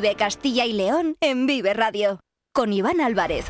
[0.00, 2.20] Vive Castilla y León en Vive Radio.
[2.54, 3.46] Con Iván Álvarez.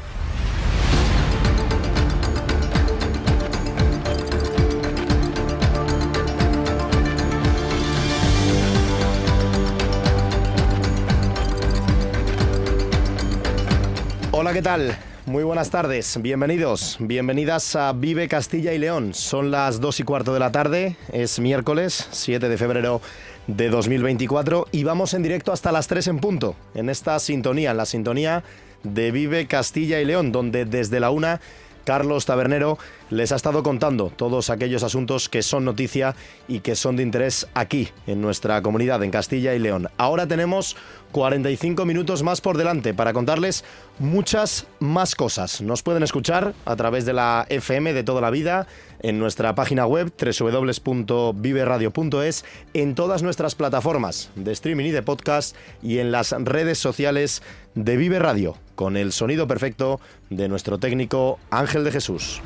[14.33, 14.97] Hola, ¿qué tal?
[15.27, 19.13] Muy buenas tardes, bienvenidos, bienvenidas a Vive Castilla y León.
[19.13, 23.03] Son las 2 y cuarto de la tarde, es miércoles 7 de febrero
[23.49, 27.79] de 2024 y vamos en directo hasta las 3 en punto, en esta sintonía, en
[27.79, 28.45] la sintonía
[28.85, 31.41] de Vive Castilla y León, donde desde la una
[31.89, 36.15] Carlos Tabernero les ha estado contando todos aquellos asuntos que son noticia
[36.47, 39.89] y que son de interés aquí, en nuestra comunidad, en Castilla y León.
[39.97, 40.77] Ahora tenemos
[41.13, 43.65] 45 minutos más por delante para contarles
[43.99, 45.61] muchas más cosas.
[45.61, 48.67] Nos pueden escuchar a través de la FM de toda la vida,
[49.01, 55.99] en nuestra página web www.viveradio.es, en todas nuestras plataformas de streaming y de podcast y
[55.99, 57.43] en las redes sociales
[57.75, 62.41] de Vive Radio, con el sonido perfecto de nuestro técnico Ángel de Jesús.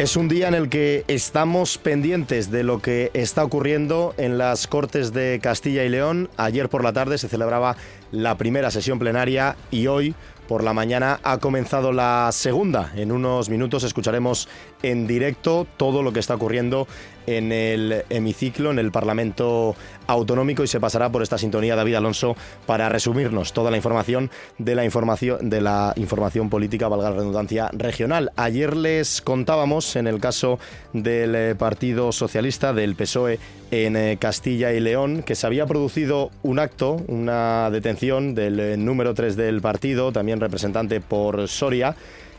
[0.00, 4.66] Es un día en el que estamos pendientes de lo que está ocurriendo en las
[4.66, 6.30] Cortes de Castilla y León.
[6.38, 7.76] Ayer por la tarde se celebraba
[8.10, 10.14] la primera sesión plenaria y hoy
[10.50, 12.90] por la mañana ha comenzado la segunda.
[12.96, 14.48] En unos minutos escucharemos
[14.82, 16.88] en directo todo lo que está ocurriendo
[17.28, 19.76] en el hemiciclo, en el Parlamento
[20.08, 22.34] Autonómico y se pasará por esta sintonía David Alonso
[22.66, 27.70] para resumirnos toda la información de la información de la información política, valga la redundancia,
[27.72, 28.32] regional.
[28.34, 30.58] Ayer les contábamos en el caso
[30.92, 33.38] del eh, Partido Socialista del PSOE
[33.70, 38.76] en eh, Castilla y León que se había producido un acto, una detención del eh,
[38.76, 41.96] número 3 del partido, también representante por Soria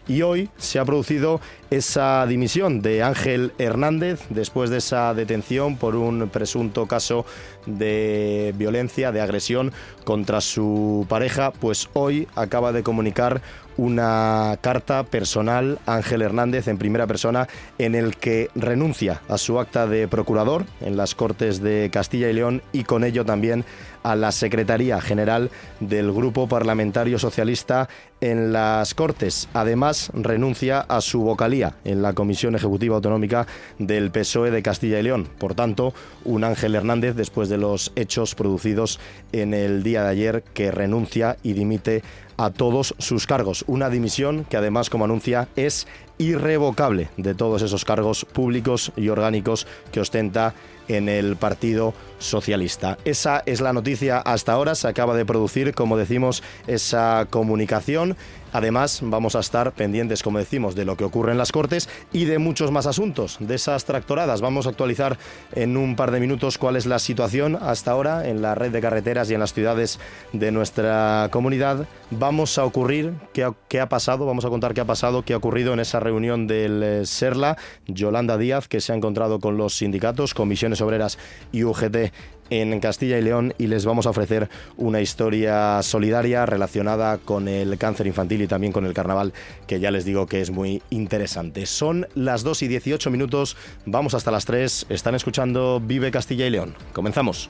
[0.08, 5.96] y hoy se ha producido esa dimisión de Ángel Hernández después de esa detención por
[5.96, 7.26] un presunto caso
[7.66, 9.72] de violencia, de agresión
[10.03, 13.41] contra su pareja, pues hoy acaba de comunicar
[13.81, 17.47] una carta personal Ángel Hernández en primera persona
[17.80, 22.34] en el que renuncia a su acta de procurador en las Cortes de Castilla y
[22.34, 23.66] León y con ello también
[24.03, 25.50] a la Secretaría General
[25.80, 27.90] del Grupo Parlamentario Socialista
[28.20, 29.50] en las Cortes.
[29.53, 33.47] Además, renuncia a su vocalía en la Comisión Ejecutiva Autonómica
[33.80, 35.28] del PSOE de Castilla y León.
[35.40, 35.94] Por tanto,
[36.24, 39.00] un Ángel Hernández, después de los hechos producidos
[39.31, 42.03] en el día de ayer, que renuncia y dimite
[42.46, 43.63] a todos sus cargos.
[43.68, 45.88] Una dimisión que además, como anuncia, es
[46.22, 50.54] irrevocable de todos esos cargos públicos y orgánicos que ostenta
[50.88, 52.98] en el Partido Socialista.
[53.06, 54.76] Esa es la noticia hasta ahora.
[54.76, 58.16] Se acaba de producir, como decimos, esa comunicación
[58.54, 62.26] Además, vamos a estar pendientes, como decimos, de lo que ocurre en las Cortes y
[62.26, 64.42] de muchos más asuntos, de esas tractoradas.
[64.42, 65.18] Vamos a actualizar
[65.53, 68.82] en un par de minutos cuál es la situación hasta ahora en la red de
[68.82, 70.00] carreteras y en las ciudades
[70.34, 71.88] de nuestra comunidad.
[72.09, 75.34] Vamos a ocurrir qué ha, qué ha pasado, vamos a contar qué ha pasado, qué
[75.34, 77.57] ha ocurrido en esa reunión del eh, SERLA.
[77.88, 81.17] Yolanda Díaz, que se ha encontrado con los sindicatos, comisiones obreras
[81.51, 82.11] y UGT
[82.49, 87.77] en Castilla y León y les vamos a ofrecer una historia solidaria relacionada con el
[87.77, 89.33] cáncer infantil y también con el carnaval,
[89.67, 91.66] que ya les digo que es muy interesante.
[91.66, 93.55] Son las 2 y 18 minutos,
[93.85, 96.75] vamos hasta las 3, están escuchando Vive Castilla y León.
[96.91, 97.49] Comenzamos.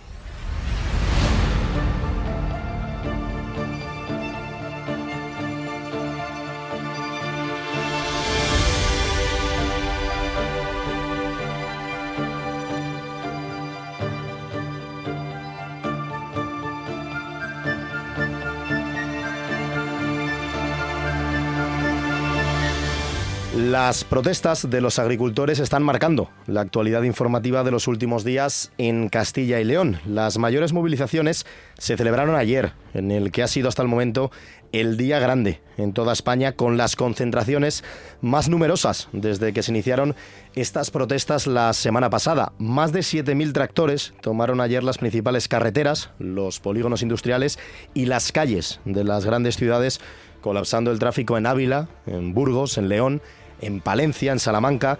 [23.55, 29.09] Las protestas de los agricultores están marcando la actualidad informativa de los últimos días en
[29.09, 29.99] Castilla y León.
[30.05, 31.45] Las mayores movilizaciones
[31.77, 34.31] se celebraron ayer, en el que ha sido hasta el momento
[34.71, 37.83] el día grande en toda España, con las concentraciones
[38.21, 40.15] más numerosas desde que se iniciaron
[40.55, 42.53] estas protestas la semana pasada.
[42.57, 47.59] Más de 7.000 tractores tomaron ayer las principales carreteras, los polígonos industriales
[47.93, 49.99] y las calles de las grandes ciudades,
[50.39, 53.21] colapsando el tráfico en Ávila, en Burgos, en León,
[53.61, 54.97] en Palencia, en Salamanca,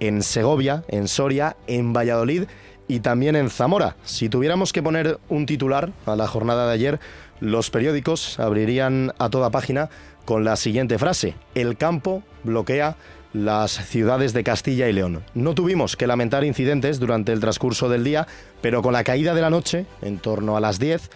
[0.00, 2.44] en Segovia, en Soria, en Valladolid
[2.88, 3.96] y también en Zamora.
[4.04, 7.00] Si tuviéramos que poner un titular a la jornada de ayer,
[7.40, 9.90] los periódicos abrirían a toda página
[10.24, 12.96] con la siguiente frase, el campo bloquea
[13.34, 15.24] las ciudades de Castilla y León.
[15.34, 18.28] No tuvimos que lamentar incidentes durante el transcurso del día,
[18.62, 21.10] pero con la caída de la noche, en torno a las 10,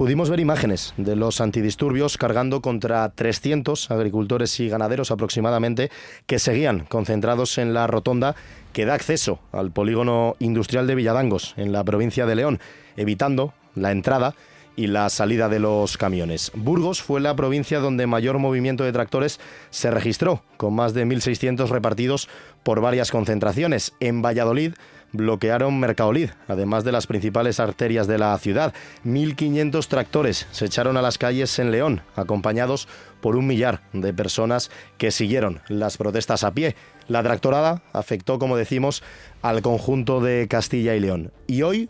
[0.00, 5.90] pudimos ver imágenes de los antidisturbios cargando contra 300 agricultores y ganaderos aproximadamente
[6.24, 8.34] que seguían concentrados en la rotonda
[8.72, 12.60] que da acceso al polígono industrial de Villadangos, en la provincia de León,
[12.96, 14.34] evitando la entrada
[14.74, 16.50] y la salida de los camiones.
[16.54, 19.38] Burgos fue la provincia donde mayor movimiento de tractores
[19.68, 22.26] se registró, con más de 1.600 repartidos
[22.62, 23.92] por varias concentraciones.
[24.00, 24.72] En Valladolid
[25.12, 28.74] bloquearon Mercaolid, además de las principales arterias de la ciudad.
[29.04, 32.88] 1.500 tractores se echaron a las calles en León, acompañados
[33.20, 36.76] por un millar de personas que siguieron las protestas a pie.
[37.08, 39.02] La tractorada afectó, como decimos,
[39.42, 41.32] al conjunto de Castilla y León.
[41.46, 41.88] Y hoy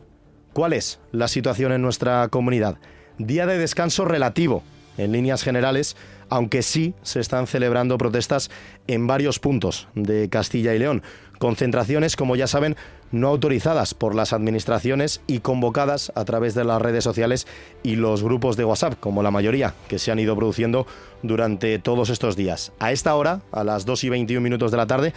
[0.52, 2.76] ¿Cuál es la situación en nuestra comunidad?
[3.18, 4.64] Día de descanso relativo,
[4.98, 5.96] en líneas generales,
[6.28, 8.50] aunque sí se están celebrando protestas
[8.88, 11.02] en varios puntos de Castilla y León.
[11.40, 12.76] Concentraciones, como ya saben,
[13.12, 17.46] no autorizadas por las administraciones y convocadas a través de las redes sociales
[17.82, 20.86] y los grupos de WhatsApp, como la mayoría, que se han ido produciendo
[21.22, 22.72] durante todos estos días.
[22.78, 25.14] A esta hora, a las 2 y 21 minutos de la tarde,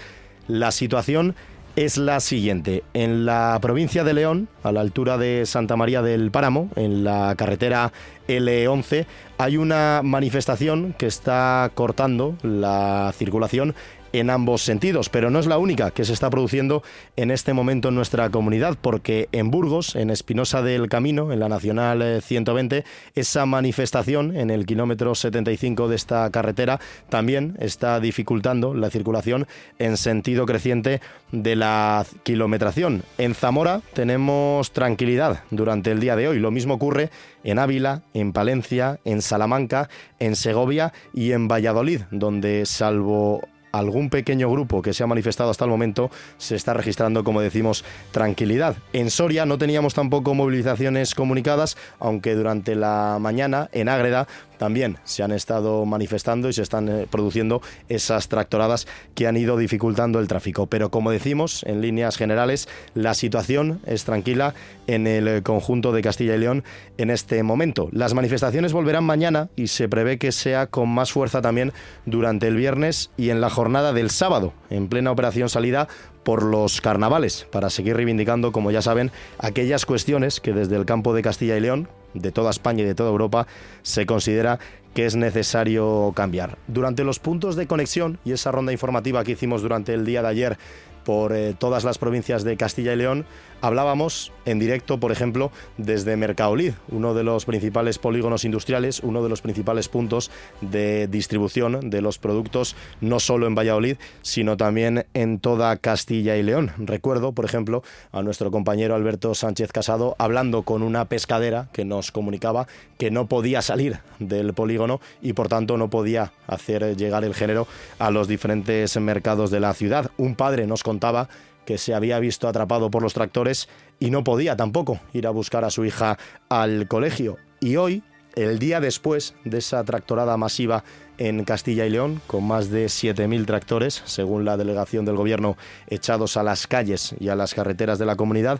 [0.48, 1.36] la situación
[1.76, 2.86] es la siguiente.
[2.94, 7.36] En la provincia de León, a la altura de Santa María del Páramo, en la
[7.36, 7.92] carretera
[8.30, 13.76] L11, hay una manifestación que está cortando la circulación
[14.14, 16.84] en ambos sentidos, pero no es la única que se está produciendo
[17.18, 21.50] en este momento en nuestra comunidad, porque en Burgos, en Espinosa del Camino, en la
[21.50, 22.84] Nacional 120, eh,
[23.16, 26.80] esa manifestación en el kilómetro 75 de esta carretera
[27.10, 29.48] también está dificultando la circulación
[29.80, 31.02] en sentido creciente
[31.32, 33.04] de la kilometración.
[33.18, 36.40] En Zamora tenemos tranquilidad durante el día de hoy.
[36.40, 37.10] Lo mismo ocurre
[37.44, 39.90] en Ávila, en Palencia, en Salamanca,
[40.20, 43.42] en Segovia y en Valladolid, donde salvo
[43.74, 47.84] algún pequeño grupo que se ha manifestado hasta el momento se está registrando, como decimos,
[48.12, 48.78] tranquilidad.
[48.94, 54.28] En Soria no teníamos tampoco movilizaciones comunicadas, aunque durante la mañana en Ágreda
[54.60, 59.58] también se han estado manifestando y se están eh, produciendo esas tractoradas que han ido
[59.58, 60.68] dificultando el tráfico.
[60.68, 64.54] Pero como decimos, en líneas generales, la situación es tranquila
[64.86, 66.64] en el conjunto de Castilla y León
[66.98, 67.90] en este momento.
[67.92, 71.74] Las manifestaciones volverán mañana y se prevé que sea con más fuerza también
[72.06, 75.88] durante el viernes y en la jornada del sábado, en plena operación salida
[76.24, 81.14] por los carnavales, para seguir reivindicando, como ya saben, aquellas cuestiones que desde el campo
[81.14, 83.48] de Castilla y León, de toda España y de toda Europa
[83.82, 84.60] se considera
[84.94, 86.58] que es necesario cambiar.
[86.68, 90.28] Durante los puntos de conexión y esa ronda informativa que hicimos durante el día de
[90.28, 90.58] ayer
[91.06, 93.26] por eh, todas las provincias de Castilla y León,
[93.64, 99.30] hablábamos en directo, por ejemplo, desde Mercaolid, uno de los principales polígonos industriales, uno de
[99.30, 105.40] los principales puntos de distribución de los productos, no solo en Valladolid, sino también en
[105.40, 106.74] toda Castilla y León.
[106.78, 112.12] Recuerdo, por ejemplo, a nuestro compañero Alberto Sánchez Casado hablando con una pescadera que nos
[112.12, 112.68] comunicaba
[112.98, 117.66] que no podía salir del polígono y por tanto no podía hacer llegar el género
[117.98, 120.12] a los diferentes mercados de la ciudad.
[120.18, 121.30] Un padre nos contaba
[121.66, 123.70] que se había visto atrapado por los tractores
[124.00, 126.18] y no podía tampoco ir a buscar a su hija
[126.50, 127.38] al colegio.
[127.60, 128.04] Y hoy,
[128.36, 130.84] el día después de esa tractorada masiva
[131.18, 135.58] en Castilla y León, con más de 7.000 tractores, según la delegación del gobierno,
[135.88, 138.60] echados a las calles y a las carreteras de la comunidad,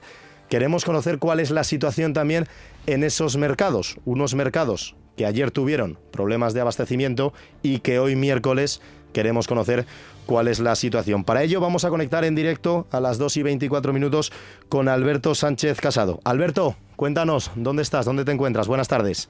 [0.50, 2.48] queremos conocer cuál es la situación también
[2.86, 8.82] en esos mercados, unos mercados que ayer tuvieron problemas de abastecimiento y que hoy miércoles
[9.14, 9.86] queremos conocer
[10.26, 11.24] cuál es la situación.
[11.24, 14.34] Para ello vamos a conectar en directo a las 2 y 24 minutos
[14.68, 16.20] con Alberto Sánchez Casado.
[16.26, 18.06] Alberto, cuéntanos, ¿dónde estás?
[18.06, 18.68] ¿Dónde te encuentras?
[18.68, 19.30] Buenas tardes.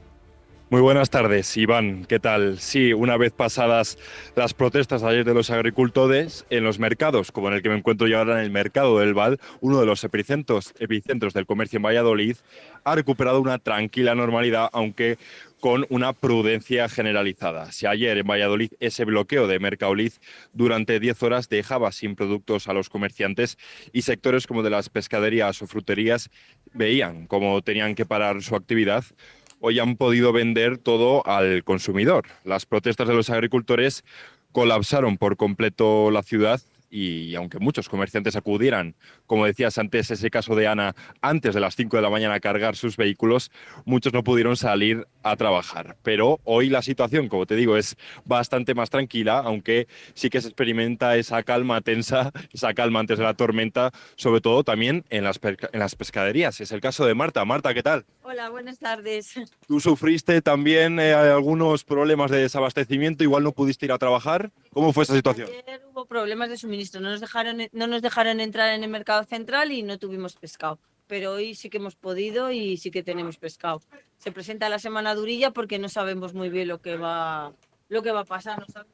[0.73, 2.03] Muy buenas tardes, Iván.
[2.05, 2.57] ¿Qué tal?
[2.57, 3.99] Sí, una vez pasadas
[4.35, 8.07] las protestas ayer de los agricultores en los mercados, como en el que me encuentro
[8.07, 11.83] yo ahora en el mercado del Val, uno de los epicentros, epicentros del comercio en
[11.83, 12.37] Valladolid,
[12.85, 15.19] ha recuperado una tranquila normalidad, aunque
[15.63, 17.71] con una prudencia generalizada.
[17.71, 20.11] Si ayer en Valladolid ese bloqueo de Mercaolid
[20.51, 23.57] durante 10 horas dejaba sin productos a los comerciantes
[23.93, 26.29] y sectores como de las pescaderías o fruterías
[26.73, 29.05] veían cómo tenían que parar su actividad,
[29.61, 32.25] hoy han podido vender todo al consumidor.
[32.43, 34.03] Las protestas de los agricultores
[34.51, 36.59] colapsaron por completo la ciudad
[36.93, 38.95] y aunque muchos comerciantes acudieran,
[39.25, 42.39] como decías antes, ese caso de Ana, antes de las 5 de la mañana a
[42.39, 43.49] cargar sus vehículos,
[43.83, 45.97] muchos no pudieron salir a trabajar.
[46.03, 50.49] Pero hoy la situación, como te digo, es bastante más tranquila, aunque sí que se
[50.49, 55.39] experimenta esa calma tensa, esa calma antes de la tormenta, sobre todo también en las,
[55.41, 56.61] en las pescaderías.
[56.61, 57.43] Es el caso de Marta.
[57.43, 58.05] Marta, ¿qué tal?
[58.25, 59.33] Hola, buenas tardes.
[59.67, 63.23] ¿Tú sufriste también eh, algunos problemas de desabastecimiento?
[63.23, 64.49] Igual no pudiste ir a trabajar.
[64.71, 65.49] ¿Cómo fue esa situación?
[65.49, 67.01] Ayer hubo problemas de suministro.
[67.01, 70.79] No nos dejaron, no nos dejaron entrar en el mercado central y no tuvimos pescado.
[71.07, 73.81] pero hoy sí que hemos podido y sí que tenemos pescado.
[74.17, 77.51] Se presenta la semana durilla porque no sabemos muy bien lo que va,
[77.89, 78.59] lo que va a pasar.
[78.59, 78.93] No sabemos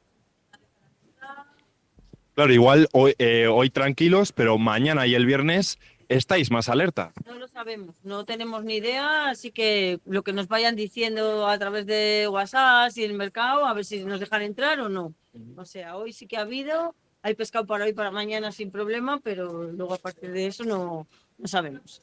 [2.34, 5.78] Claro, igual hoy, eh, hoy tranquilos, pero mañana y el viernes
[6.10, 7.12] estáis más alerta.
[7.24, 11.58] No lo sabemos, no tenemos ni idea, así que lo que nos vayan diciendo a
[11.58, 15.14] través de WhatsApp y el mercado, a ver si nos dejan entrar o no.
[15.56, 19.20] O sea, hoy sí que ha habido, hay pescado para hoy, para mañana sin problema,
[19.20, 21.06] pero luego a partir de eso no,
[21.38, 22.02] no sabemos.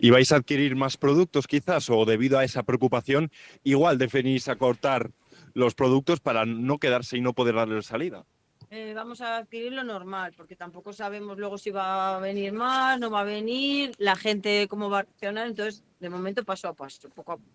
[0.00, 3.30] ¿Y vais a adquirir más productos quizás o debido a esa preocupación
[3.62, 5.12] igual definís acortar
[5.52, 8.24] los productos para no quedarse y no poder darle salida?
[8.76, 12.98] Eh, vamos a adquirir lo normal, porque tampoco sabemos luego si va a venir más,
[12.98, 16.72] no va a venir, la gente cómo va a reaccionar, entonces de momento paso a
[16.72, 17.52] paso, poco a poco.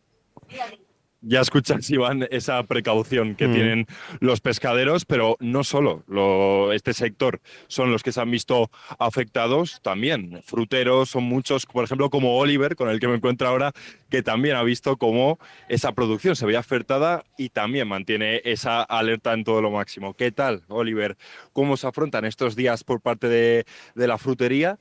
[1.21, 3.53] Ya escuchas, Iván, esa precaución que Mm.
[3.53, 3.87] tienen
[4.21, 9.81] los pescaderos, pero no solo lo- este sector son los que se han visto afectados,
[9.81, 13.73] también fruteros, son muchos, por ejemplo, como Oliver, con el que me encuentro ahora,
[14.09, 19.33] que también ha visto cómo esa producción se veía afectada y también mantiene esa alerta
[19.33, 20.13] en todo lo máximo.
[20.13, 21.17] ¿Qué tal, Oliver?
[21.51, 24.79] ¿Cómo se afrontan estos días por parte de, de la frutería?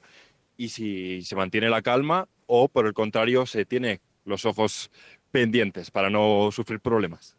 [0.56, 4.90] Y si se mantiene la calma o, por el contrario, se tiene los ojos
[5.38, 7.36] pendientes para no sufrir problemas.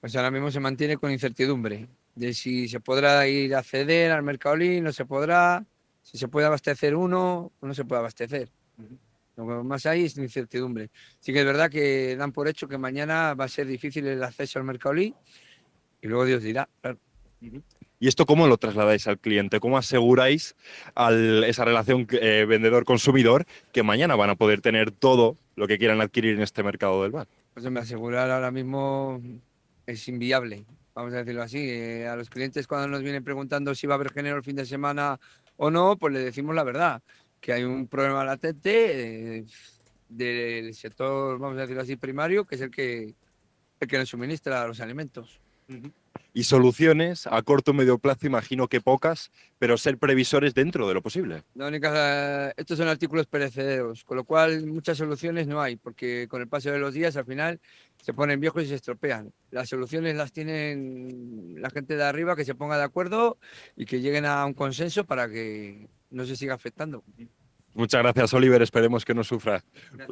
[0.00, 4.22] Pues ahora mismo se mantiene con incertidumbre de si se podrá ir a acceder al
[4.22, 5.62] Mercadolí, no se podrá,
[6.02, 8.48] si se puede abastecer uno o no se puede abastecer.
[9.36, 10.90] Lo que más hay es incertidumbre.
[11.20, 14.22] Sí que es verdad que dan por hecho que mañana va a ser difícil el
[14.22, 15.14] acceso al Mercadolí
[16.00, 16.66] y luego Dios dirá.
[16.80, 16.98] claro.
[18.04, 19.60] ¿Y esto cómo lo trasladáis al cliente?
[19.60, 20.56] ¿Cómo aseguráis
[20.94, 26.02] al- esa relación eh, vendedor-consumidor que mañana van a poder tener todo lo que quieran
[26.02, 27.26] adquirir en este mercado del bar?
[27.54, 29.22] Pues me asegurar ahora mismo
[29.86, 31.66] es inviable, vamos a decirlo así.
[31.66, 34.56] Eh, a los clientes cuando nos vienen preguntando si va a haber género el fin
[34.56, 35.18] de semana
[35.56, 37.00] o no, pues les decimos la verdad,
[37.40, 39.44] que hay un problema latente eh,
[40.10, 43.14] del sector, vamos a decirlo así, primario, que es el que,
[43.80, 45.40] el que nos suministra los alimentos.
[46.32, 50.94] Y soluciones a corto o medio plazo, imagino que pocas, pero ser previsores dentro de
[50.94, 51.44] lo posible.
[51.54, 56.42] La única, estos son artículos perecederos, con lo cual muchas soluciones no hay, porque con
[56.42, 57.60] el paso de los días al final
[58.02, 59.32] se ponen viejos y se estropean.
[59.50, 63.38] Las soluciones las tienen la gente de arriba que se ponga de acuerdo
[63.76, 67.04] y que lleguen a un consenso para que no se siga afectando.
[67.74, 68.62] Muchas gracias, Oliver.
[68.62, 69.64] Esperemos que no sufra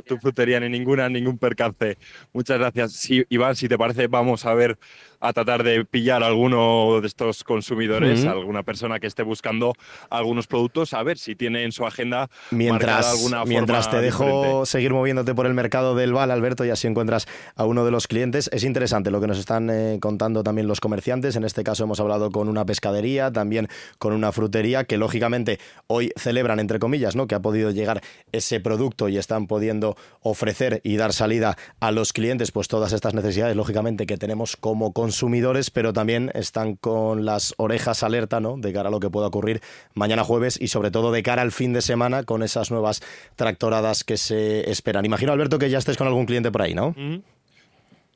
[0.06, 1.96] tu frutería ni ninguna, ningún percance.
[2.32, 2.92] Muchas gracias.
[2.92, 4.78] Sí, Iván, si te parece, vamos a ver,
[5.20, 8.30] a tratar de pillar a alguno de estos consumidores, Ujú.
[8.30, 9.74] alguna persona que esté buscando
[10.10, 14.66] algunos productos, a ver si tiene en su agenda Mientras, alguna mientras te dejo diferente.
[14.66, 18.08] seguir moviéndote por el mercado del Val, Alberto, y así encuentras a uno de los
[18.08, 18.50] clientes.
[18.52, 21.36] Es interesante lo que nos están eh, contando también los comerciantes.
[21.36, 26.10] En este caso hemos hablado con una pescadería, también con una frutería, que lógicamente hoy
[26.16, 27.28] celebran, entre comillas, ¿no?
[27.28, 32.12] que ha podido llegar ese producto y están pudiendo ofrecer y dar salida a los
[32.12, 37.54] clientes pues todas estas necesidades, lógicamente, que tenemos como consumidores, pero también están con las
[37.56, 38.56] orejas alerta ¿no?
[38.56, 39.60] de cara a lo que pueda ocurrir
[39.94, 43.02] mañana jueves y sobre todo de cara al fin de semana con esas nuevas
[43.36, 45.04] tractoradas que se esperan.
[45.04, 46.94] Imagino, Alberto, que ya estés con algún cliente por ahí, ¿no?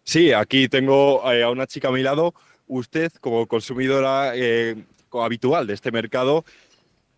[0.04, 2.34] Sí, aquí tengo eh, a una chica a mi lado.
[2.68, 4.76] Usted, como consumidora eh,
[5.12, 6.44] habitual de este mercado,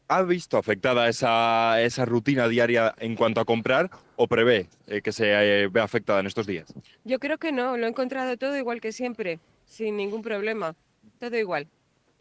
[0.09, 5.13] ¿ha visto afectada esa, esa rutina diaria en cuanto a comprar o prevé eh, que
[5.13, 6.75] se eh, vea afectada en estos días?
[7.05, 10.75] Yo creo que no, lo he encontrado todo igual que siempre, sin ningún problema,
[11.21, 11.69] todo igual.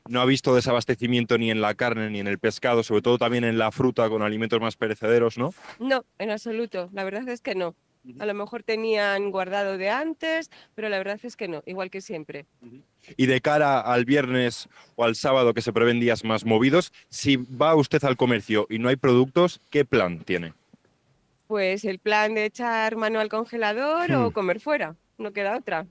[0.10, 3.44] No ha visto desabastecimiento ni en la carne ni en el pescado, sobre todo también
[3.44, 5.54] en la fruta con alimentos más perecederos, ¿no?
[5.80, 7.76] No, en absoluto, la verdad es que no.
[8.20, 12.02] A lo mejor tenían guardado de antes, pero la verdad es que no, igual que
[12.02, 12.46] siempre.
[13.16, 17.38] Y de cara al viernes o al sábado, que se prevén días más movidos, si
[17.38, 20.54] va usted al comercio y no hay productos, ¿qué plan tiene?
[21.48, 24.34] Pues el plan de echar mano al congelador o Hmm.
[24.34, 25.86] comer fuera, no queda otra.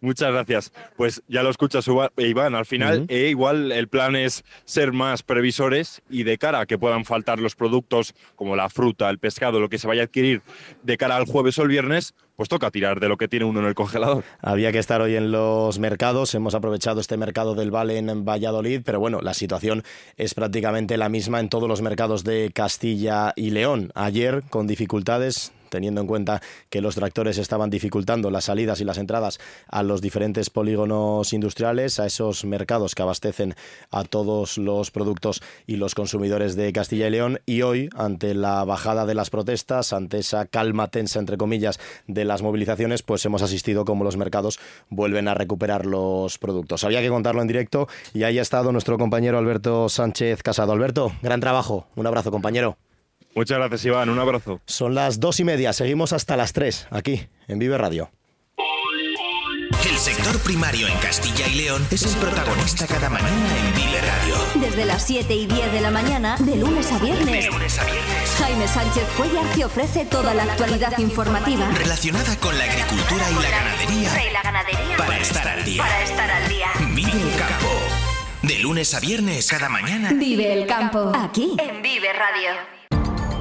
[0.00, 0.72] Muchas gracias.
[0.96, 2.54] Pues ya lo escuchas, Uba- Iván.
[2.54, 6.78] Al final, eh, igual el plan es ser más previsores y de cara a que
[6.78, 10.42] puedan faltar los productos como la fruta, el pescado, lo que se vaya a adquirir
[10.82, 13.60] de cara al jueves o el viernes, pues toca tirar de lo que tiene uno
[13.60, 14.22] en el congelador.
[14.42, 18.82] Había que estar hoy en los mercados, hemos aprovechado este mercado del Vale en Valladolid,
[18.84, 19.82] pero bueno, la situación
[20.18, 23.90] es prácticamente la misma en todos los mercados de Castilla y León.
[23.94, 28.98] Ayer, con dificultades, teniendo en cuenta que los tractores estaban dificultando las salidas y las
[28.98, 33.54] entradas a los diferentes polígonos industriales, a esos mercados que abastecen
[33.90, 37.40] a todos los productos y los consumidores de Castilla y León.
[37.46, 42.24] Y hoy, ante la bajada de las protestas, ante esa calma tensa, entre comillas, de
[42.24, 44.58] las movilizaciones, pues hemos asistido como los mercados
[44.88, 46.84] vuelven a recuperar los productos.
[46.84, 50.72] Había que contarlo en directo y ahí ha estado nuestro compañero Alberto Sánchez Casado.
[50.72, 51.86] Alberto, gran trabajo.
[51.96, 52.76] Un abrazo, compañero.
[53.36, 54.08] Muchas gracias, Iván.
[54.08, 54.62] Un abrazo.
[54.64, 55.74] Son las dos y media.
[55.74, 58.10] Seguimos hasta las tres aquí en Vive Radio.
[59.86, 64.66] El sector primario en Castilla y León es el protagonista cada mañana en Vive Radio.
[64.66, 67.44] Desde las 7 y 10 de la mañana, de lunes a viernes.
[67.44, 68.36] De lunes a viernes.
[68.38, 71.68] Jaime Sánchez Cuellar te ofrece toda la actualidad informativa.
[71.74, 74.28] Relacionada con la agricultura y la ganadería.
[74.28, 74.96] Y la ganadería.
[74.96, 75.82] Para estar al día.
[75.82, 76.68] Para estar al día.
[76.94, 77.68] Vive el campo.
[78.42, 80.12] De lunes a viernes cada mañana.
[80.14, 81.12] Vive el campo.
[81.14, 82.75] Aquí en Vive Radio.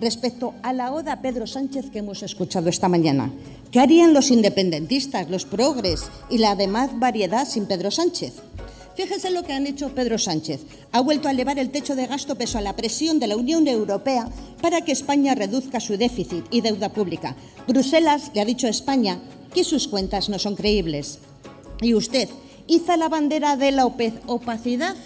[0.00, 3.30] Respecto a la oda Pedro Sánchez que hemos escuchado esta mañana,
[3.70, 8.32] ¿qué harían los independentistas, los progres y la demás variedad sin Pedro Sánchez?
[8.96, 10.62] Fíjense lo que han hecho Pedro Sánchez.
[10.92, 13.68] Ha vuelto a elevar el techo de gasto peso a la presión de la Unión
[13.68, 14.26] Europea
[14.62, 17.36] para que España reduzca su déficit y deuda pública.
[17.68, 19.18] Bruselas le ha dicho a España
[19.54, 21.18] que sus cuentas no son creíbles.
[21.82, 22.28] ¿Y usted
[22.66, 24.96] iza la bandera de la opacidad?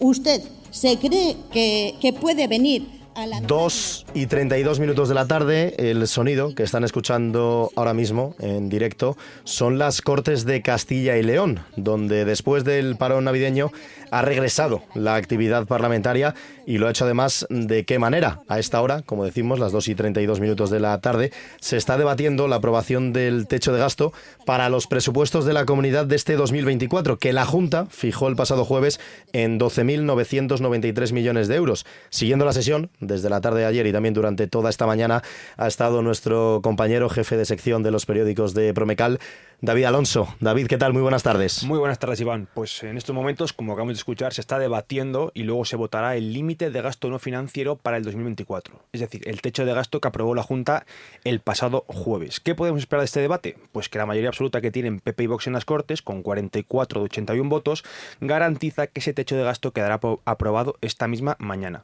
[0.00, 2.97] ¿Usted se cree que, que puede venir.
[3.42, 8.68] 2 y 32 minutos de la tarde, el sonido que están escuchando ahora mismo en
[8.68, 13.72] directo son las Cortes de Castilla y León, donde después del parón navideño
[14.10, 16.34] ha regresado la actividad parlamentaria
[16.66, 18.40] y lo ha hecho además de qué manera.
[18.48, 21.96] A esta hora, como decimos, las 2 y 32 minutos de la tarde, se está
[21.96, 24.12] debatiendo la aprobación del techo de gasto
[24.44, 28.64] para los presupuestos de la comunidad de este 2024, que la Junta fijó el pasado
[28.64, 29.00] jueves
[29.32, 31.86] en 12.993 millones de euros.
[32.10, 35.22] Siguiendo la sesión, desde la tarde de ayer y también durante toda esta mañana,
[35.56, 39.18] ha estado nuestro compañero jefe de sección de los periódicos de Promecal,
[39.60, 40.36] David Alonso.
[40.38, 40.92] David, ¿qué tal?
[40.92, 41.64] Muy buenas tardes.
[41.64, 42.48] Muy buenas tardes, Iván.
[42.54, 46.14] Pues en estos momentos, como acabamos de escuchar, se está debatiendo y luego se votará
[46.14, 48.80] el límite de gasto no financiero para el 2024.
[48.92, 50.86] Es decir, el techo de gasto que aprobó la Junta
[51.24, 52.38] el pasado jueves.
[52.38, 53.56] ¿Qué podemos esperar de este debate?
[53.72, 57.00] Pues que la mayoría absoluta que tienen PP y Vox en las Cortes, con 44
[57.00, 57.84] de 81 votos,
[58.20, 61.82] garantiza que ese techo de gasto quedará aprobado esta misma mañana.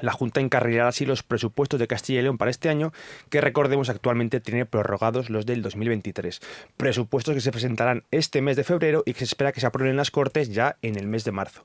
[0.00, 2.92] La Junta encarrilará así los presupuestos de Castilla y León para este año,
[3.30, 6.40] que recordemos actualmente tiene prorrogados los del 2023.
[6.76, 9.92] Presupuestos que se presentarán este mes de febrero y que se espera que se aprueben
[9.92, 11.64] en las Cortes ya en el mes de marzo.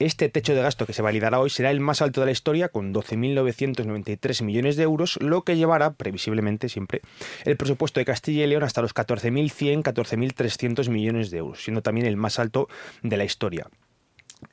[0.00, 2.70] Este techo de gasto que se validará hoy será el más alto de la historia,
[2.70, 7.02] con 12.993 millones de euros, lo que llevará, previsiblemente siempre,
[7.44, 12.06] el presupuesto de Castilla y León hasta los 14.100, 14.300 millones de euros, siendo también
[12.06, 12.70] el más alto
[13.02, 13.66] de la historia.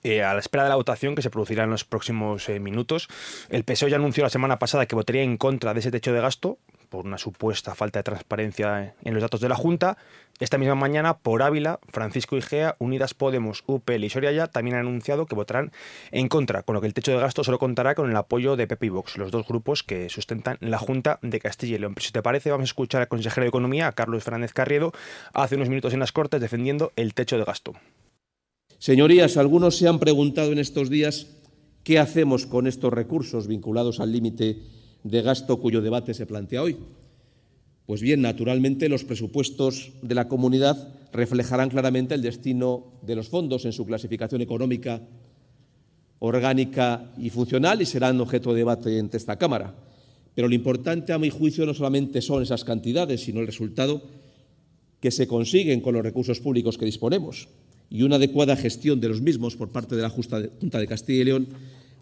[0.03, 3.07] Eh, a la espera de la votación que se producirá en los próximos eh, minutos,
[3.49, 6.21] el PSOE ya anunció la semana pasada que votaría en contra de ese techo de
[6.21, 9.97] gasto por una supuesta falta de transparencia en los datos de la Junta.
[10.39, 15.25] Esta misma mañana, por Ávila, Francisco Igea, Unidas Podemos, UPL y Soria también han anunciado
[15.25, 15.71] que votarán
[16.11, 18.67] en contra, con lo que el techo de gasto solo contará con el apoyo de
[18.67, 21.95] PP y Vox, los dos grupos que sustentan la Junta de Castilla y León.
[21.99, 24.93] Si te parece, vamos a escuchar al consejero de Economía, Carlos Fernández Carriedo,
[25.33, 27.73] hace unos minutos en las Cortes defendiendo el techo de gasto.
[28.79, 31.27] Señorías, algunos se han preguntado en estos días
[31.83, 34.59] qué hacemos con estos recursos vinculados al límite
[35.03, 36.77] de gasto cuyo debate se plantea hoy.
[37.87, 43.65] Pues bien, naturalmente los presupuestos de la comunidad reflejarán claramente el destino de los fondos
[43.65, 45.01] en su clasificación económica,
[46.19, 49.73] orgánica y funcional y serán objeto de debate ante esta Cámara.
[50.35, 54.03] Pero lo importante, a mi juicio, no solamente son esas cantidades, sino el resultado
[54.99, 57.47] que se consiguen con los recursos públicos que disponemos
[57.89, 61.25] y una adecuada gestión de los mismos por parte de la Junta de Castilla y
[61.25, 61.47] León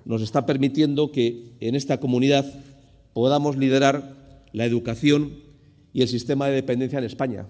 [0.06, 2.46] nos está permitiendo que en esta comunidad
[3.14, 4.16] podamos liderar
[4.54, 5.34] la educación
[5.94, 7.48] y el sistema de dependencia en España,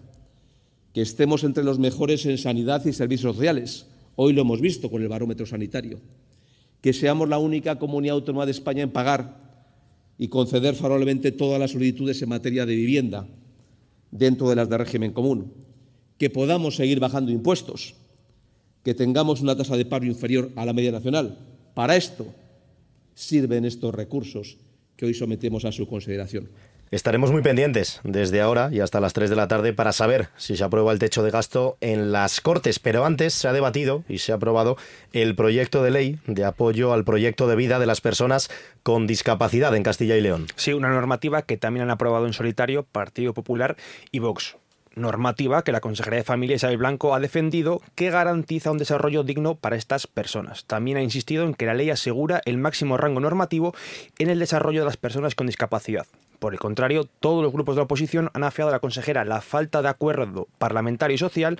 [0.93, 3.87] que estemos entre los mejores en sanidad y servicios sociales.
[4.15, 5.99] Hoy lo hemos visto con el barómetro sanitario.
[6.81, 9.43] Que seamos la única comunidad autónoma de España en pagar
[10.17, 13.27] y conceder favorablemente todas las solicitudes en materia de vivienda
[14.11, 15.51] dentro de las de régimen común.
[16.17, 17.95] Que podamos seguir bajando impuestos.
[18.85, 21.37] Que tengamos una tasa de paro inferior a la media nacional.
[21.73, 22.27] Para esto
[23.15, 24.57] sirven estos recursos
[24.95, 26.49] que hoy sometemos a su consideración.
[26.91, 30.55] Estaremos muy pendientes desde ahora y hasta las 3 de la tarde para saber si
[30.55, 32.77] se aprueba el techo de gasto en las Cortes.
[32.77, 34.77] Pero antes se ha debatido y se ha aprobado
[35.11, 38.49] el proyecto de ley de apoyo al proyecto de vida de las personas
[38.83, 40.45] con discapacidad en Castilla y León.
[40.57, 43.77] Sí, una normativa que también han aprobado en solitario Partido Popular
[44.11, 44.55] y Vox
[44.95, 49.55] normativa que la Consejería de Familia Isabel Blanco ha defendido que garantiza un desarrollo digno
[49.55, 50.65] para estas personas.
[50.65, 53.73] También ha insistido en que la ley asegura el máximo rango normativo
[54.19, 56.05] en el desarrollo de las personas con discapacidad.
[56.39, 59.41] Por el contrario, todos los grupos de la oposición han afiado a la consejera la
[59.41, 61.59] falta de acuerdo parlamentario y social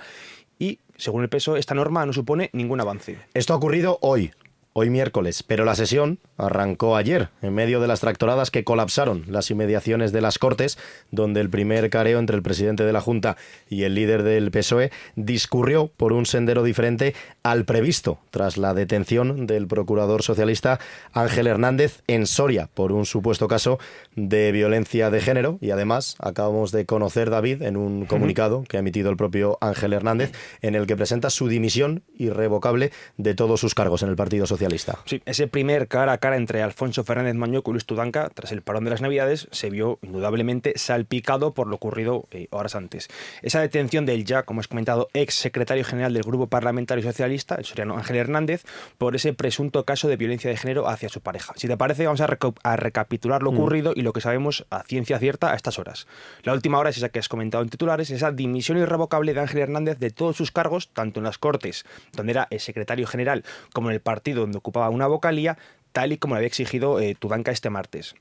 [0.58, 3.18] y, según el peso, esta norma no supone ningún avance.
[3.34, 4.32] Esto ha ocurrido hoy,
[4.72, 9.50] hoy miércoles, pero la sesión arrancó ayer, en medio de las tractoradas que colapsaron las
[9.50, 10.78] inmediaciones de las Cortes,
[11.10, 13.36] donde el primer careo entre el presidente de la Junta
[13.68, 19.46] y el líder del PSOE discurrió por un sendero diferente al previsto, tras la detención
[19.46, 20.78] del procurador socialista
[21.12, 23.78] Ángel Hernández en Soria por un supuesto caso
[24.14, 25.58] de violencia de género.
[25.60, 29.92] Y además acabamos de conocer, David, en un comunicado que ha emitido el propio Ángel
[29.92, 34.46] Hernández, en el que presenta su dimisión irrevocable de todos sus cargos en el Partido
[34.46, 34.98] Socialista.
[35.04, 38.60] Sí, ese primer cara a cara entre Alfonso Fernández Mañueco y Luis Tudanca, tras el
[38.60, 43.06] parón de las Navidades, se vio indudablemente salpicado por lo ocurrido eh, horas antes.
[43.42, 47.64] Esa detención del ya, como has comentado, ex secretario general del Grupo Parlamentario Socialista, el
[47.64, 48.64] soriano Ángel Hernández,
[48.98, 51.52] por ese presunto caso de violencia de género hacia su pareja.
[51.54, 53.54] Si te parece, vamos a, recapitular lo mm.
[53.54, 56.08] ocurrido y lo que sabemos a ciencia cierta a estas horas.
[56.42, 59.60] La última hora es esa que has comentado en titulares, esa dimisión irrevocable de Ángel
[59.60, 61.84] Hernández de todos sus cargos, tanto en las Cortes,
[62.14, 65.56] donde era el secretario general, como en el partido donde ocupaba una vocalía,
[65.96, 68.16] tal y como le había exigido eh, Tudanca este martes.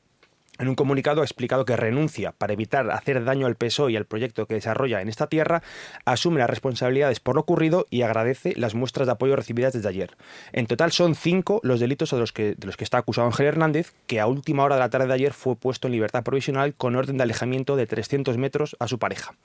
[0.57, 4.05] En un comunicado ha explicado que renuncia para evitar hacer daño al PSOE y al
[4.05, 5.61] proyecto que desarrolla en esta tierra,
[6.05, 10.15] asume las responsabilidades por lo ocurrido y agradece las muestras de apoyo recibidas desde ayer.
[10.53, 13.93] En total son cinco los delitos de los que, los que está acusado Ángel Hernández,
[14.07, 16.95] que a última hora de la tarde de ayer fue puesto en libertad provisional con
[16.95, 19.35] orden de alejamiento de 300 metros a su pareja.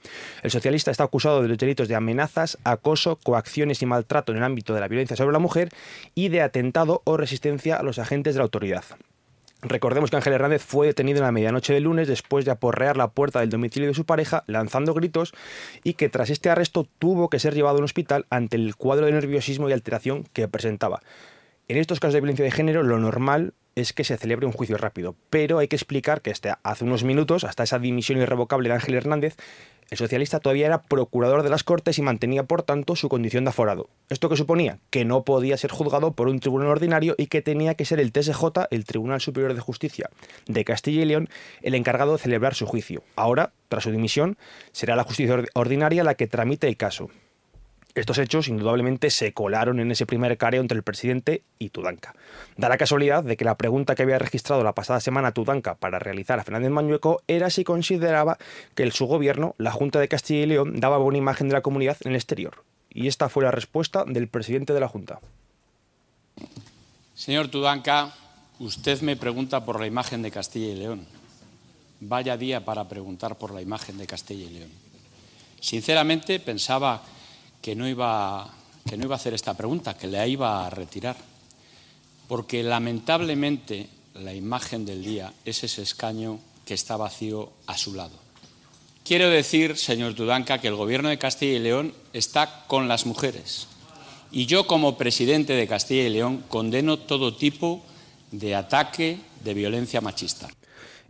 [0.43, 4.43] El socialista está acusado de los delitos de amenazas, acoso, coacciones y maltrato en el
[4.43, 5.69] ámbito de la violencia sobre la mujer
[6.15, 8.83] y de atentado o resistencia a los agentes de la autoridad.
[9.61, 13.11] Recordemos que Ángel Hernández fue detenido en la medianoche del lunes después de aporrear la
[13.11, 15.33] puerta del domicilio de su pareja lanzando gritos
[15.83, 19.05] y que tras este arresto tuvo que ser llevado a un hospital ante el cuadro
[19.05, 21.01] de nerviosismo y alteración que presentaba.
[21.67, 24.77] En estos casos de violencia de género lo normal es que se celebre un juicio
[24.77, 28.75] rápido, pero hay que explicar que hasta hace unos minutos, hasta esa dimisión irrevocable de
[28.75, 29.37] Ángel Hernández,
[29.91, 33.49] el socialista todavía era procurador de las Cortes y mantenía, por tanto, su condición de
[33.49, 33.89] aforado.
[34.09, 34.79] ¿Esto qué suponía?
[34.89, 38.13] Que no podía ser juzgado por un tribunal ordinario y que tenía que ser el
[38.13, 40.09] TSJ, el Tribunal Superior de Justicia
[40.47, 41.27] de Castilla y León,
[41.61, 43.03] el encargado de celebrar su juicio.
[43.17, 44.37] Ahora, tras su dimisión,
[44.71, 47.09] será la justicia ordinaria la que tramite el caso.
[47.93, 52.15] Estos hechos indudablemente se colaron en ese primer careo entre el presidente y Tudanca.
[52.55, 55.99] Da la casualidad de que la pregunta que había registrado la pasada semana Tudanca para
[55.99, 58.37] realizar a Fernández Mañueco era si consideraba
[58.75, 61.97] que su gobierno, la Junta de Castilla y León, daba buena imagen de la comunidad
[62.01, 62.63] en el exterior.
[62.89, 65.19] Y esta fue la respuesta del presidente de la Junta.
[67.13, 68.13] Señor Tudanca,
[68.59, 71.05] usted me pregunta por la imagen de Castilla y León.
[71.99, 74.69] Vaya día para preguntar por la imagen de Castilla y León.
[75.59, 77.03] Sinceramente pensaba
[77.61, 78.49] que no iba,
[78.87, 81.15] que no iba a hacer esta pregunta, que la iba a retirar.
[82.27, 88.17] Porque lamentablemente la imagen del día es ese escaño que está vacío a su lado.
[89.03, 93.67] Quiero decir, señor Tudanca, que el Gobierno de Castilla y León está con las mujeres.
[94.31, 97.83] Y yo, como presidente de Castilla y León, condeno todo tipo
[98.31, 100.47] de ataque de violencia machista.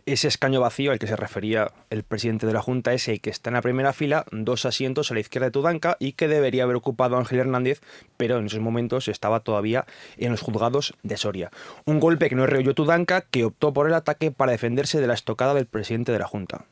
[0.04, 3.30] Ese escaño vacío al que se refería el presidente de la Junta es el que
[3.30, 6.64] está en la primera fila, dos asientos a la izquierda de Tudanca y que debería
[6.64, 7.80] haber ocupado Ángel Hernández,
[8.16, 9.86] pero en esos momentos estaba todavía
[10.16, 11.52] en los juzgados de Soria.
[11.84, 15.14] Un golpe que no rehuyó Tudanca, que optó por el ataque para defenderse de la
[15.14, 16.64] estocada del presidente de la Junta.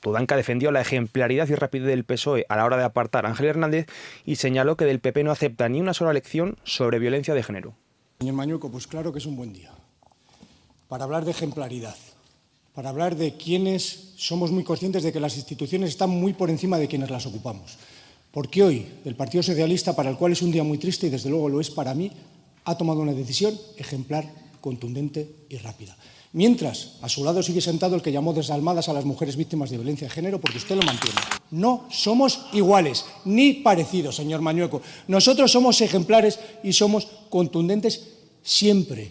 [0.00, 3.44] Tudanca defendió la ejemplaridad y rapidez del PSOE a la hora de apartar a Ángel
[3.44, 3.88] Hernández
[4.24, 7.74] y señaló que del PP no acepta ni una sola lección sobre violencia de género.
[8.20, 9.70] Señor Mañuco, pues claro que es un buen día
[10.88, 11.94] para hablar de ejemplaridad
[12.74, 16.78] para hablar de quienes somos muy conscientes de que las instituciones están muy por encima
[16.78, 17.76] de quienes las ocupamos.
[18.30, 21.30] Porque hoy el Partido Socialista, para el cual es un día muy triste y desde
[21.30, 22.10] luego lo es para mí,
[22.64, 24.30] ha tomado una decisión ejemplar,
[24.60, 25.96] contundente y rápida.
[26.32, 29.78] Mientras, a su lado sigue sentado el que llamó desalmadas a las mujeres víctimas de
[29.78, 31.18] violencia de género, porque usted lo mantiene.
[31.50, 34.80] No somos iguales, ni parecidos, señor Mañueco.
[35.08, 38.10] Nosotros somos ejemplares y somos contundentes
[38.44, 39.10] siempre.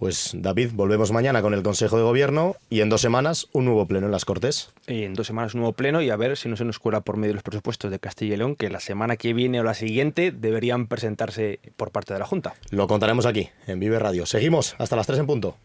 [0.00, 3.86] Pues David, volvemos mañana con el Consejo de Gobierno y en dos semanas un nuevo
[3.86, 4.72] pleno en las Cortes.
[4.86, 7.02] Y en dos semanas un nuevo pleno y a ver si no se nos cuela
[7.02, 9.62] por medio de los presupuestos de Castilla y León, que la semana que viene o
[9.62, 12.54] la siguiente deberían presentarse por parte de la Junta.
[12.70, 14.24] Lo contaremos aquí, en Vive Radio.
[14.24, 15.58] Seguimos hasta las 3 en punto.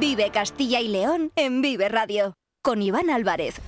[0.00, 3.60] Vive Castilla y León en Vive Radio con Iván Álvarez.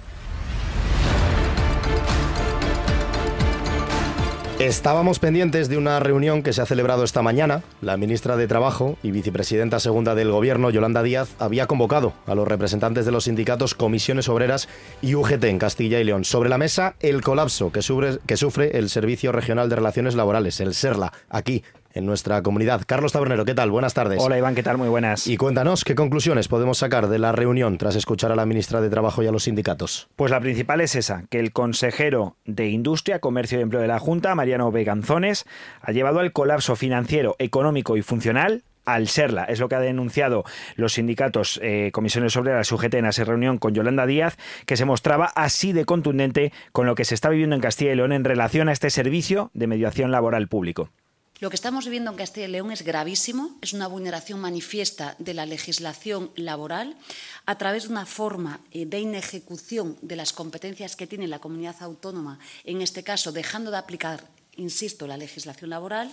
[4.58, 7.62] Estábamos pendientes de una reunión que se ha celebrado esta mañana.
[7.82, 12.48] La ministra de Trabajo y vicepresidenta segunda del Gobierno, Yolanda Díaz, había convocado a los
[12.48, 14.66] representantes de los sindicatos Comisiones Obreras
[15.02, 16.24] y UGT en Castilla y León.
[16.24, 21.12] Sobre la mesa, el colapso que sufre, el Servicio Regional de Relaciones Laborales, el SERLA,
[21.28, 21.62] aquí
[21.96, 22.82] en nuestra comunidad.
[22.86, 23.70] Carlos Tabernero, ¿qué tal?
[23.70, 24.20] Buenas tardes.
[24.20, 24.78] Hola Iván, ¿qué tal?
[24.78, 25.26] Muy buenas.
[25.26, 28.90] Y cuéntanos, ¿qué conclusiones podemos sacar de la reunión tras escuchar a la ministra de
[28.90, 30.08] Trabajo y a los sindicatos?
[30.14, 33.98] Pues la principal es esa, que el consejero de Industria, Comercio y Empleo de la
[33.98, 35.46] Junta, Mariano Veganzones,
[35.80, 39.44] ha llevado al colapso financiero, económico y funcional al serla.
[39.44, 40.44] Es lo que ha denunciado
[40.76, 45.26] los sindicatos eh, Comisiones Obreras UGT en esa reunión con Yolanda Díaz, que se mostraba
[45.34, 48.68] así de contundente con lo que se está viviendo en Castilla y León en relación
[48.68, 50.90] a este servicio de mediación laboral público.
[51.38, 55.34] Lo que estamos viviendo en Castilla y León es gravísimo, es una vulneración manifiesta de
[55.34, 56.96] la legislación laboral
[57.44, 61.76] a través de una forma eh, de inejecución de las competencias que tiene la comunidad
[61.80, 66.10] autónoma, en este caso dejando de aplicar, insisto, la legislación laboral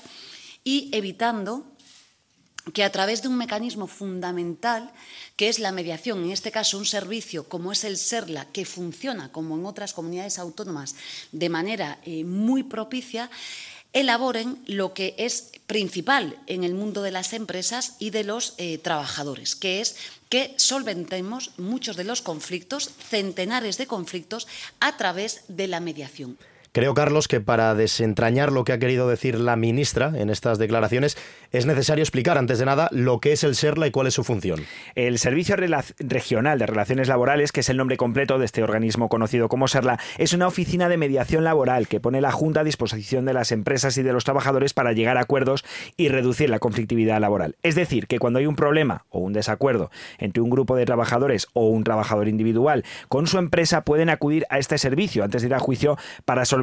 [0.66, 1.72] y evitando
[2.74, 4.92] que a través de un mecanismo fundamental,
[5.36, 9.32] que es la mediación, en este caso un servicio como es el SERLA, que funciona
[9.32, 10.96] como en otras comunidades autónomas
[11.32, 13.30] de manera eh, muy propicia,
[13.94, 18.78] elaboren lo que es principal en el mundo de las empresas y de los eh,
[18.80, 19.96] trabajadores, que es
[20.30, 24.48] que solventemos muchos de los conflictos, centenares de conflictos,
[24.80, 26.38] a través de la mediación.
[26.76, 31.20] Creo, Carlos, que para desentrañar lo que ha querido decir la ministra en estas declaraciones,
[31.52, 34.24] es necesario explicar, antes de nada, lo que es el SERLA y cuál es su
[34.24, 34.60] función.
[34.96, 39.50] El Servicio Regional de Relaciones Laborales, que es el nombre completo de este organismo conocido
[39.50, 43.34] como SERLA, es una oficina de mediación laboral que pone la Junta a disposición de
[43.34, 45.64] las empresas y de los trabajadores para llegar a acuerdos
[45.96, 47.56] y reducir la conflictividad laboral.
[47.62, 51.46] Es decir, que cuando hay un problema o un desacuerdo entre un grupo de trabajadores
[51.54, 55.54] o un trabajador individual con su empresa, pueden acudir a este servicio antes de ir
[55.54, 56.63] a juicio para solventar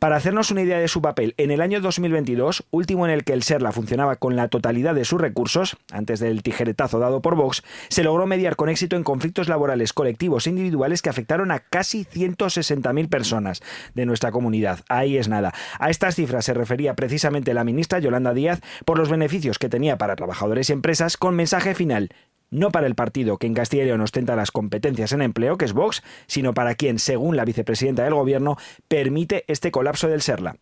[0.00, 3.32] Para hacernos una idea de su papel, en el año 2022, último en el que
[3.32, 7.62] el SERLA funcionaba con la totalidad de sus recursos, antes del tijeretazo dado por Vox,
[7.88, 12.04] se logró mediar con éxito en conflictos laborales colectivos e individuales que afectaron a casi
[12.04, 13.62] 160.000 personas
[13.94, 14.80] de nuestra comunidad.
[14.88, 15.54] Ahí es nada.
[15.78, 19.98] A estas cifras se refería precisamente la ministra Yolanda Díaz por los beneficios que tenía
[19.98, 22.10] para trabajadores y empresas con mensaje final
[22.50, 25.64] no para el partido que en Castilla y León ostenta las competencias en empleo, que
[25.64, 28.56] es Vox, sino para quien, según la vicepresidenta del Gobierno,
[28.88, 30.56] permite este colapso del SERLA.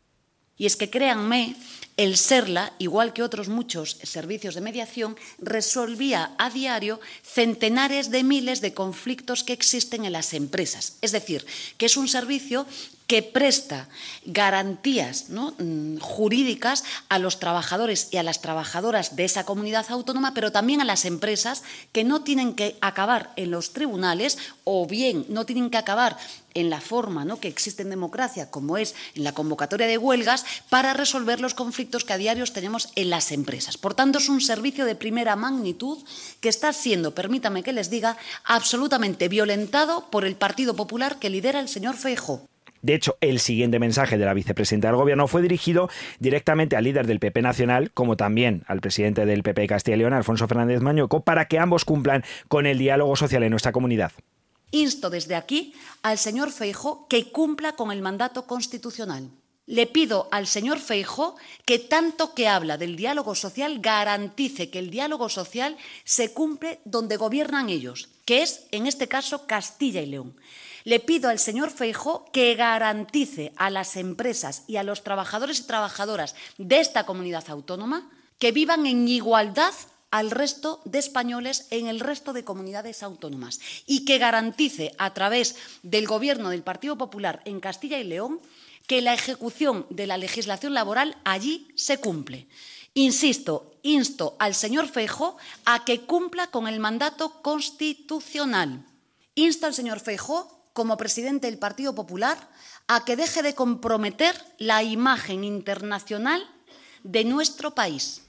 [0.56, 1.56] Y es que créanme,
[1.96, 8.60] el SERLA, igual que otros muchos servicios de mediación, resolvía a diario centenares de miles
[8.60, 10.98] de conflictos que existen en las empresas.
[11.02, 11.44] Es decir,
[11.76, 12.66] que es un servicio
[13.06, 13.88] que presta
[14.24, 20.52] garantías mm, jurídicas a los trabajadores y a las trabajadoras de esa comunidad autónoma, pero
[20.52, 21.62] también a las empresas
[21.92, 26.16] que no tienen que acabar en los tribunales o bien no tienen que acabar
[26.54, 27.40] en la forma ¿no?
[27.40, 32.04] que existe en democracia, como es en la convocatoria de huelgas, para resolver los conflictos
[32.04, 33.76] que a diario tenemos en las empresas.
[33.76, 35.98] Por tanto, es un servicio de primera magnitud
[36.40, 41.60] que está siendo, permítame que les diga, absolutamente violentado por el Partido Popular que lidera
[41.60, 42.48] el señor Feijóo.
[42.84, 47.06] De hecho, el siguiente mensaje de la vicepresidenta del Gobierno fue dirigido directamente al líder
[47.06, 51.24] del PP Nacional, como también al presidente del PP Castilla y León, Alfonso Fernández Mañueco,
[51.24, 54.12] para que ambos cumplan con el diálogo social en nuestra comunidad.
[54.70, 59.30] Insto desde aquí al señor Feijo que cumpla con el mandato constitucional.
[59.64, 64.90] Le pido al señor Feijo que tanto que habla del diálogo social garantice que el
[64.90, 70.36] diálogo social se cumple donde gobiernan ellos, que es en este caso Castilla y León.
[70.84, 75.62] Le pido al señor Feijo que garantice a las empresas y a los trabajadores y
[75.62, 79.72] trabajadoras de esta comunidad autónoma que vivan en igualdad
[80.10, 85.56] al resto de españoles en el resto de comunidades autónomas y que garantice a través
[85.82, 88.40] del Gobierno del Partido Popular en Castilla y León
[88.86, 92.46] que la ejecución de la legislación laboral allí se cumple.
[92.92, 98.84] Insisto, insto al señor Feijo a que cumpla con el mandato constitucional.
[99.34, 102.36] Insto al señor Feijo como presidente del Partido Popular
[102.86, 106.46] a que deje de comprometer la imagen internacional
[107.02, 108.20] de nuestro país.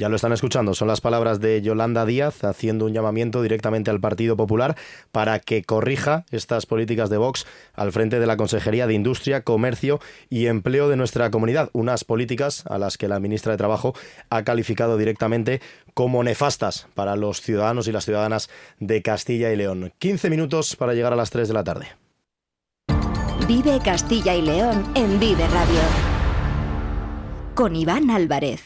[0.00, 4.00] Ya lo están escuchando, son las palabras de Yolanda Díaz haciendo un llamamiento directamente al
[4.00, 4.74] Partido Popular
[5.12, 10.00] para que corrija estas políticas de Vox al frente de la Consejería de Industria, Comercio
[10.30, 11.68] y Empleo de nuestra comunidad.
[11.74, 13.92] Unas políticas a las que la ministra de Trabajo
[14.30, 15.60] ha calificado directamente
[15.92, 19.92] como nefastas para los ciudadanos y las ciudadanas de Castilla y León.
[19.98, 21.88] 15 minutos para llegar a las 3 de la tarde.
[23.46, 25.80] Vive Castilla y León en Vive Radio.
[27.54, 28.64] Con Iván Álvarez.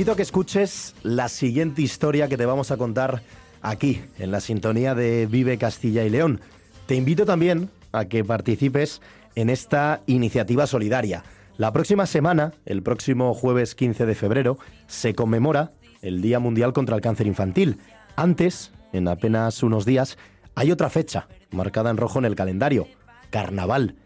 [0.00, 3.20] Invito a que escuches la siguiente historia que te vamos a contar
[3.60, 6.40] aquí, en la sintonía de Vive Castilla y León.
[6.86, 9.02] Te invito también a que participes
[9.34, 11.22] en esta iniciativa solidaria.
[11.58, 16.96] La próxima semana, el próximo jueves 15 de febrero, se conmemora el Día Mundial contra
[16.96, 17.76] el Cáncer Infantil.
[18.16, 20.16] Antes, en apenas unos días,
[20.54, 22.88] hay otra fecha marcada en rojo en el calendario,
[23.28, 23.96] Carnaval.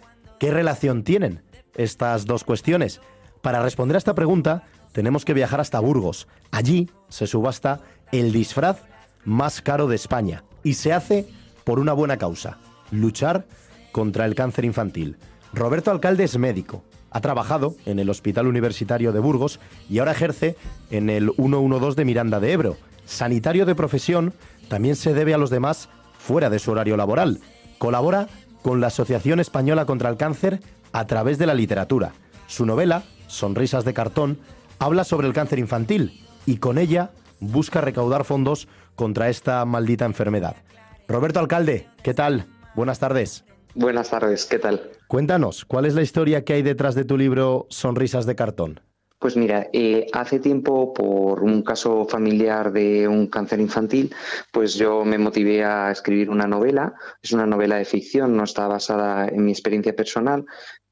[0.41, 1.45] ¿Qué relación tienen
[1.77, 3.01] estas dos cuestiones?
[3.43, 6.29] Para responder a esta pregunta, tenemos que viajar hasta Burgos.
[6.53, 7.81] Allí se subasta
[8.13, 8.79] el disfraz
[9.25, 11.27] más caro de España y se hace
[11.65, 12.59] por una buena causa,
[12.93, 13.45] luchar
[13.91, 15.17] contra el cáncer infantil.
[15.53, 19.59] Roberto Alcalde es médico, ha trabajado en el Hospital Universitario de Burgos
[19.91, 20.57] y ahora ejerce
[20.91, 22.77] en el 112 de Miranda de Ebro.
[23.05, 24.33] Sanitario de profesión,
[24.69, 27.41] también se debe a los demás fuera de su horario laboral.
[27.79, 28.29] Colabora
[28.63, 30.61] con la Asociación Española contra el Cáncer
[30.93, 32.13] a través de la literatura.
[32.47, 34.39] Su novela, Sonrisas de cartón,
[34.79, 37.11] habla sobre el cáncer infantil y con ella
[37.41, 40.57] busca recaudar fondos contra esta maldita enfermedad.
[41.09, 42.47] Roberto Alcalde, ¿qué tal?
[42.75, 43.45] Buenas tardes.
[43.75, 44.91] Buenas tardes, ¿qué tal?
[45.09, 48.81] Cuéntanos, ¿cuál es la historia que hay detrás de tu libro Sonrisas de cartón?
[49.19, 54.15] Pues mira, eh, hace tiempo, por un caso familiar de un cáncer infantil,
[54.53, 56.93] pues yo me motivé a escribir una novela.
[57.23, 60.45] Es una novela de ficción, no está basada en mi experiencia personal,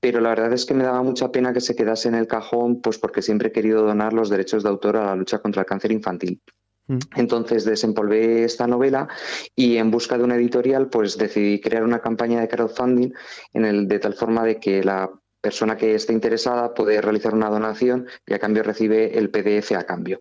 [0.03, 2.81] pero la verdad es que me daba mucha pena que se quedase en el cajón,
[2.83, 5.67] pues porque siempre he querido donar los derechos de autor a la lucha contra el
[5.67, 6.43] cáncer infantil.
[6.89, 6.99] Mm.
[7.15, 9.07] Entonces desempolvé esta novela
[9.55, 13.13] y en busca de una editorial pues decidí crear una campaña de crowdfunding
[13.53, 15.09] en el, de tal forma de que la
[15.41, 19.85] persona que esté interesada puede realizar una donación y a cambio recibe el PDF a
[19.85, 20.21] cambio.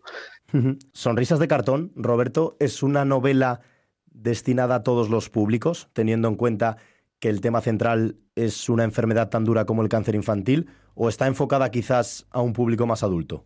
[0.93, 3.61] Sonrisas de cartón, Roberto, es una novela
[4.05, 6.77] destinada a todos los públicos, teniendo en cuenta
[7.21, 11.27] que el tema central es una enfermedad tan dura como el cáncer infantil, o está
[11.27, 13.45] enfocada quizás a un público más adulto?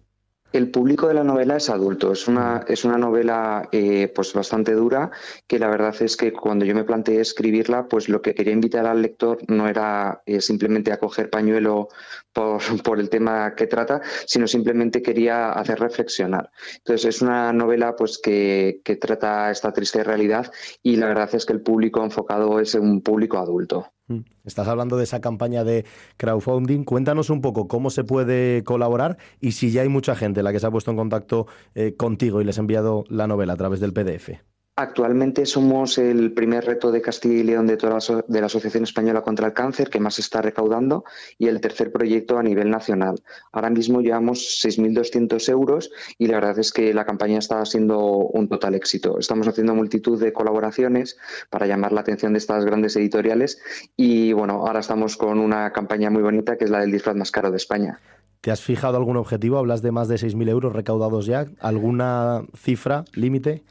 [0.56, 4.72] El público de la novela es adulto, es una, es una novela eh, pues bastante
[4.72, 5.12] dura,
[5.48, 8.86] que la verdad es que cuando yo me planteé escribirla, pues lo que quería invitar
[8.86, 11.90] al lector no era eh, simplemente a coger pañuelo
[12.32, 16.50] por, por, el tema que trata, sino simplemente quería hacer reflexionar.
[16.78, 20.50] Entonces es una novela pues que, que trata esta triste realidad
[20.82, 23.92] y la verdad es que el público enfocado es un público adulto.
[24.08, 24.20] Mm.
[24.44, 25.86] Estás hablando de esa campaña de
[26.18, 26.84] crowdfunding.
[26.84, 30.60] Cuéntanos un poco cómo se puede colaborar y si ya hay mucha gente la que
[30.60, 33.80] se ha puesto en contacto eh, contigo y les ha enviado la novela a través
[33.80, 34.55] del PDF.
[34.78, 38.84] Actualmente somos el primer reto de Castilla y León de, toda la, de la Asociación
[38.84, 41.06] Española contra el Cáncer que más está recaudando
[41.38, 43.16] y el tercer proyecto a nivel nacional.
[43.54, 48.50] Ahora mismo llevamos 6.200 euros y la verdad es que la campaña está siendo un
[48.50, 49.18] total éxito.
[49.18, 51.18] Estamos haciendo multitud de colaboraciones
[51.50, 53.62] para llamar la atención de estas grandes editoriales
[53.96, 57.32] y bueno, ahora estamos con una campaña muy bonita que es la del disfraz más
[57.32, 58.02] caro de España.
[58.42, 59.58] ¿Te has fijado algún objetivo?
[59.58, 61.46] Hablas de más de 6.000 euros recaudados ya.
[61.62, 63.64] ¿Alguna cifra, límite?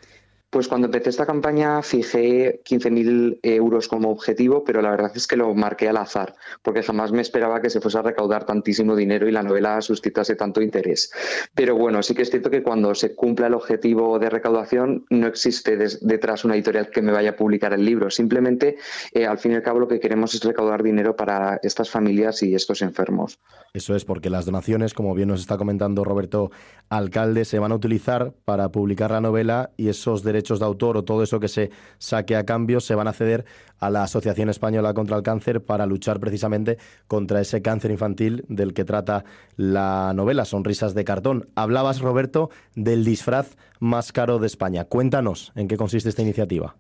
[0.55, 5.37] Pues cuando empecé esta campaña fijé 15.000 euros como objetivo, pero la verdad es que
[5.37, 9.29] lo marqué al azar, porque jamás me esperaba que se fuese a recaudar tantísimo dinero
[9.29, 11.11] y la novela suscitase tanto interés.
[11.57, 15.27] Pero bueno, sí que es cierto que cuando se cumpla el objetivo de recaudación no
[15.27, 18.09] existe detrás una editorial que me vaya a publicar el libro.
[18.09, 18.77] Simplemente,
[19.13, 22.45] eh, al fin y al cabo, lo que queremos es recaudar dinero para estas familias
[22.45, 23.41] y estos enfermos.
[23.73, 26.53] Eso es porque las donaciones, como bien nos está comentando Roberto
[26.91, 31.05] Alcalde, se van a utilizar para publicar la novela y esos derechos de autor o
[31.05, 33.45] todo eso que se saque a cambio se van a ceder
[33.79, 38.75] a la Asociación Española contra el Cáncer para luchar precisamente contra ese cáncer infantil del
[38.75, 39.25] que trata
[39.57, 41.49] la novela, Sonrisas de Cartón.
[41.55, 44.85] Hablabas, Roberto, del disfraz más caro de España.
[44.85, 46.77] Cuéntanos en qué consiste esta iniciativa.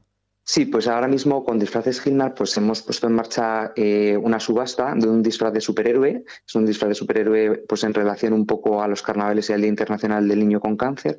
[0.46, 4.94] Sí, pues ahora mismo con Disfraces Gilmar pues hemos puesto en marcha eh, una subasta
[4.94, 6.22] de un disfraz de superhéroe.
[6.46, 9.62] Es un disfraz de superhéroe pues en relación un poco a los carnavales y al
[9.62, 11.18] Día Internacional del Niño con Cáncer.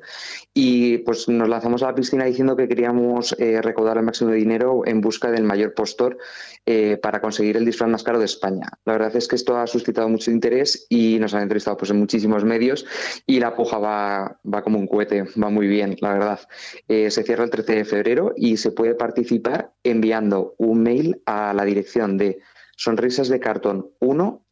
[0.54, 4.36] Y pues nos lanzamos a la piscina diciendo que queríamos eh, recaudar el máximo de
[4.36, 6.18] dinero en busca del mayor postor
[6.64, 8.68] eh, para conseguir el disfraz más caro de España.
[8.84, 11.98] La verdad es que esto ha suscitado mucho interés y nos han entrevistado pues en
[11.98, 12.86] muchísimos medios
[13.26, 16.40] y la puja va, va como un cohete, va muy bien, la verdad.
[16.86, 21.54] se cierra el 13 de febrero y se puede partir participar enviando un mail a
[21.54, 22.38] la dirección de
[22.76, 24.42] sonrisasdecartón1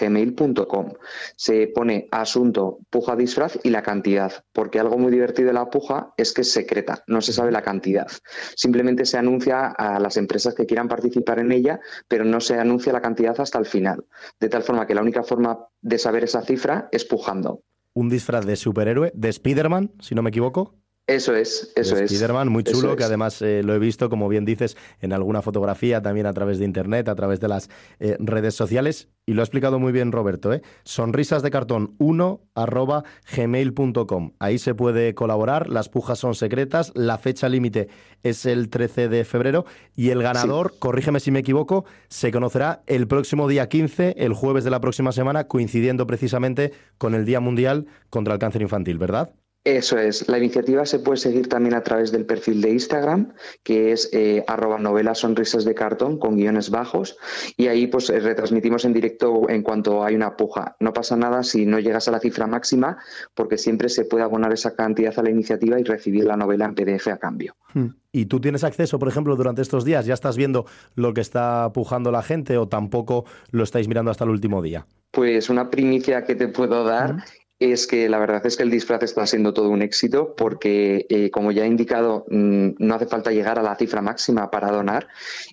[0.00, 0.92] gmail.com.
[1.36, 6.14] Se pone asunto, puja disfraz y la cantidad, porque algo muy divertido de la puja
[6.16, 8.06] es que es secreta, no se sabe la cantidad.
[8.56, 12.94] Simplemente se anuncia a las empresas que quieran participar en ella, pero no se anuncia
[12.94, 14.06] la cantidad hasta el final.
[14.40, 17.60] De tal forma que la única forma de saber esa cifra es pujando.
[17.92, 20.78] Un disfraz de superhéroe, de Spider-Man, si no me equivoco.
[21.08, 22.10] Eso es, eso es.
[22.10, 26.02] Spiderman, muy chulo, que además eh, lo he visto, como bien dices, en alguna fotografía,
[26.02, 29.08] también a través de internet, a través de las eh, redes sociales.
[29.24, 30.60] Y lo ha explicado muy bien Roberto, ¿eh?
[30.84, 33.04] Sonrisas de cartón 1 arroba
[33.34, 34.32] gmail.com.
[34.38, 37.88] Ahí se puede colaborar, las pujas son secretas, la fecha límite
[38.22, 39.64] es el 13 de febrero
[39.96, 44.62] y el ganador, corrígeme si me equivoco, se conocerá el próximo día 15, el jueves
[44.62, 49.32] de la próxima semana, coincidiendo precisamente con el Día Mundial contra el Cáncer Infantil, ¿verdad?
[49.64, 50.28] Eso es.
[50.28, 54.44] La iniciativa se puede seguir también a través del perfil de Instagram, que es eh,
[54.46, 57.18] arroba novela sonrisas de cartón con guiones bajos.
[57.56, 60.76] Y ahí pues eh, retransmitimos en directo en cuanto hay una puja.
[60.80, 62.98] No pasa nada si no llegas a la cifra máxima,
[63.34, 66.74] porque siempre se puede abonar esa cantidad a la iniciativa y recibir la novela en
[66.74, 67.56] PDF a cambio.
[67.74, 67.88] Hmm.
[68.10, 70.06] ¿Y tú tienes acceso, por ejemplo, durante estos días?
[70.06, 74.24] ¿Ya estás viendo lo que está pujando la gente o tampoco lo estáis mirando hasta
[74.24, 74.86] el último día?
[75.10, 77.16] Pues una primicia que te puedo dar
[77.58, 81.30] es que la verdad es que el disfraz está siendo todo un éxito porque, eh,
[81.30, 85.08] como ya he indicado, mm, no hace falta llegar a la cifra máxima para donar.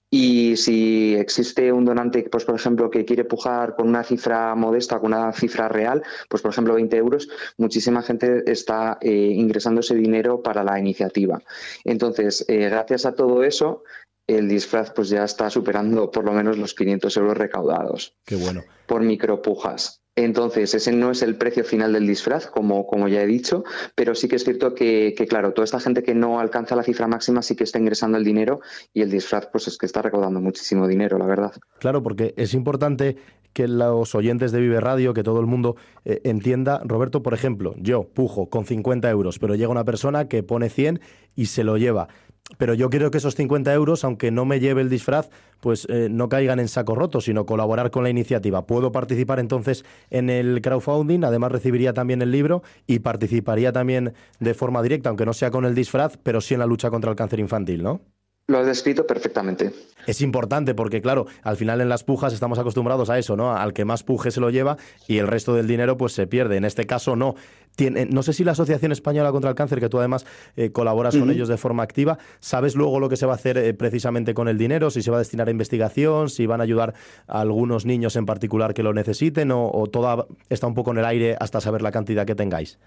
[0.09, 4.99] Y si existe un donante, pues por ejemplo, que quiere pujar con una cifra modesta,
[4.99, 7.27] con una cifra real, pues por ejemplo 20 euros,
[7.57, 11.41] muchísima gente está eh, ingresando ese dinero para la iniciativa.
[11.83, 13.83] Entonces, eh, gracias a todo eso,
[14.27, 18.63] el disfraz pues ya está superando por lo menos los 500 euros recaudados Qué bueno.
[18.87, 20.04] por micropujas.
[20.15, 24.15] Entonces, ese no es el precio final del disfraz, como, como ya he dicho, pero
[24.15, 27.41] sí que es cierto que, claro, toda esta gente que no alcanza la cifra máxima
[27.41, 28.61] sí que está ingresando el dinero
[28.93, 31.51] y el disfraz, pues es que está recaudando muchísimo dinero, la verdad.
[31.79, 33.17] Claro, porque es importante
[33.51, 36.81] que los oyentes de Vive Radio, que todo el mundo eh, entienda.
[36.83, 40.99] Roberto, por ejemplo, yo pujo con 50 euros, pero llega una persona que pone 100
[41.35, 42.09] y se lo lleva.
[42.57, 45.29] Pero yo quiero que esos 50 euros, aunque no me lleve el disfraz,
[45.61, 48.67] pues eh, no caigan en saco roto, sino colaborar con la iniciativa.
[48.67, 54.53] Puedo participar entonces en el crowdfunding, además recibiría también el libro y participaría también de
[54.53, 57.17] forma directa, aunque no sea con el disfraz, pero sí en la lucha contra el
[57.17, 58.01] cáncer infantil, ¿no?
[58.47, 59.73] Lo has descrito perfectamente.
[60.05, 63.55] Es importante porque, claro, al final en las pujas estamos acostumbrados a eso, ¿no?
[63.55, 64.77] Al que más puje se lo lleva
[65.07, 66.57] y el resto del dinero pues se pierde.
[66.57, 67.33] En este caso no.
[67.75, 70.25] Tiene, no sé si la Asociación Española contra el Cáncer, que tú además
[70.55, 71.21] eh, colaboras uh -huh.
[71.21, 74.33] con ellos de forma activa, ¿sabes luego lo que se va a hacer eh, precisamente
[74.33, 74.91] con el dinero?
[74.91, 76.93] Si se va a destinar a investigación, si van a ayudar
[77.27, 80.99] a algunos niños en particular que lo necesiten o, o toda está un poco en
[80.99, 82.77] el aire hasta saber la cantidad que tengáis.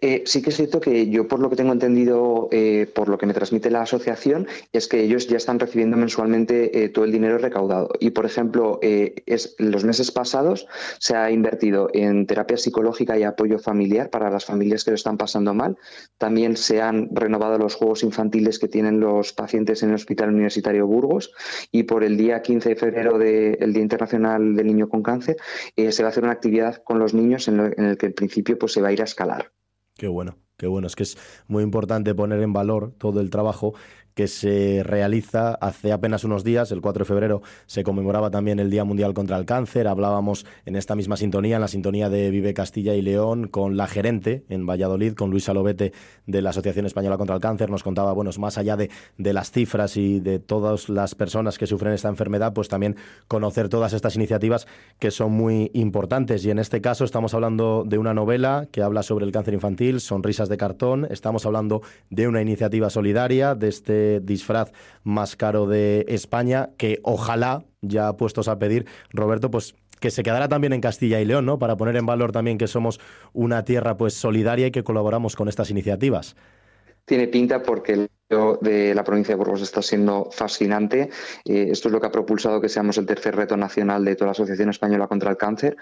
[0.00, 3.16] Eh, sí que es cierto que yo, por lo que tengo entendido, eh, por lo
[3.16, 7.12] que me transmite la asociación, es que ellos ya están recibiendo mensualmente eh, todo el
[7.12, 7.90] dinero recaudado.
[8.00, 10.66] Y, por ejemplo, es, los meses pasados
[10.98, 15.16] se ha invertido en terapia psicológica y apoyo familiar para las familias que lo están
[15.16, 15.78] pasando mal.
[16.18, 20.86] También se han renovado los juegos infantiles que tienen los pacientes en el Hospital Universitario
[20.86, 21.32] Burgos.
[21.70, 25.36] Y por el día 15 de febrero, del de, Día Internacional del Niño con Cáncer,
[25.76, 28.12] se va a hacer una actividad con los niños en, lo, en el que, en
[28.12, 29.50] principio, pues, se va a ir a escalar.
[30.04, 30.86] Qué bueno, qué bueno.
[30.86, 31.16] Es que es
[31.48, 33.72] muy importante poner en valor todo el trabajo
[34.14, 38.70] que se realiza hace apenas unos días, el 4 de febrero, se conmemoraba también el
[38.70, 39.88] Día Mundial contra el Cáncer.
[39.88, 43.88] Hablábamos en esta misma sintonía, en la sintonía de Vive Castilla y León, con la
[43.88, 45.92] gerente en Valladolid, con Luisa Lobete
[46.26, 47.70] de la Asociación Española contra el Cáncer.
[47.70, 51.66] Nos contaba, bueno, más allá de, de las cifras y de todas las personas que
[51.66, 52.96] sufren esta enfermedad, pues también
[53.26, 54.66] conocer todas estas iniciativas
[54.98, 56.44] que son muy importantes.
[56.44, 60.00] Y en este caso estamos hablando de una novela que habla sobre el cáncer infantil,
[60.00, 61.06] Sonrisas de cartón.
[61.10, 67.64] Estamos hablando de una iniciativa solidaria, de este disfraz más caro de España, que ojalá,
[67.82, 71.58] ya puestos a pedir, Roberto, pues que se quedará también en Castilla y León, ¿no?
[71.58, 73.00] Para poner en valor también que somos
[73.32, 76.36] una tierra pues solidaria y que colaboramos con estas iniciativas.
[77.06, 81.10] Tiene pinta porque de la provincia de Burgos está siendo fascinante.
[81.44, 84.28] Eh, esto es lo que ha propulsado que seamos el tercer reto nacional de toda
[84.28, 85.76] la Asociación Española contra el Cáncer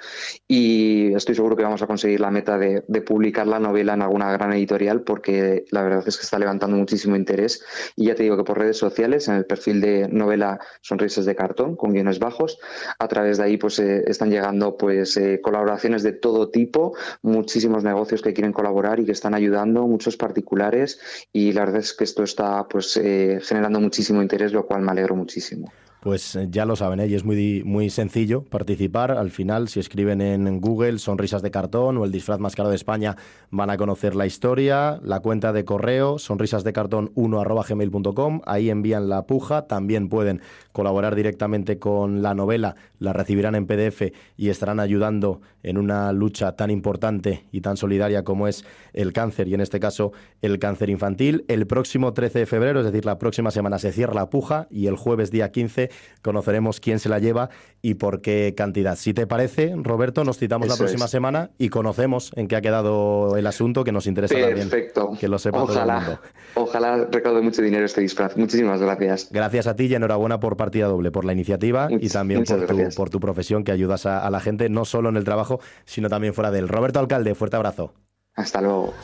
[0.49, 4.31] y estoy seguro que vamos a conseguir la meta de, publicar la novela en alguna
[4.33, 7.65] gran editorial porque la verdad es que está levantando muchísimo interés
[7.97, 11.35] y ya te digo que por redes sociales, en el perfil de novela Sonrisas de
[11.35, 12.59] Cartón con guiones bajos,
[12.99, 17.85] a través de ahí pues eh, están llegando pues eh, colaboraciones de todo tipo, muchísimos
[17.85, 21.01] negocios que quieren colaborar y que están ayudando, muchos particulares
[21.33, 24.91] y la verdad es que esto está pues eh, generando muchísimo interés, lo cual me
[24.91, 25.73] alegro muchísimo.
[26.03, 27.07] Pues ya lo saben, ¿eh?
[27.07, 29.13] y es muy, muy sencillo participar.
[29.13, 32.75] Al final, si escriben en Google Sonrisas de cartón o el disfraz más caro de
[32.75, 33.17] España,
[33.53, 38.41] van a conocer la historia, la cuenta de correo sonrisasdecartón1.gmail.com.
[38.47, 39.69] Ahí envían la puja.
[39.69, 40.41] También pueden
[40.73, 46.57] colaborar directamente con la novela, la recibirán en PDF y estarán ayudando en una lucha
[46.57, 50.91] tan importante y tan solidaria como es el cáncer, y en este caso el cáncer
[50.91, 51.45] infantil.
[51.47, 54.89] El próximo 13 de febrero, es decir, la próxima semana, se cierra la puja y
[54.89, 55.92] el jueves día 15
[56.23, 58.97] conoceremos quién se la lleva y por qué cantidad.
[58.97, 63.37] Si te parece, Roberto, nos citamos la próxima semana y conocemos en qué ha quedado
[63.37, 65.01] el asunto que nos interesa Perfecto.
[65.03, 65.21] también.
[65.21, 66.21] Que lo sepa ojalá, todo el mundo.
[66.55, 68.37] Ojalá recaude mucho dinero este disfraz.
[68.37, 69.29] Muchísimas gracias.
[69.31, 72.77] Gracias a ti y enhorabuena por partida doble, por la iniciativa y también por tu,
[72.97, 76.09] por tu, profesión que ayudas a, a la gente, no solo en el trabajo, sino
[76.09, 76.69] también fuera de él.
[76.69, 77.95] Roberto Alcalde, fuerte abrazo.
[78.35, 78.95] Hasta luego.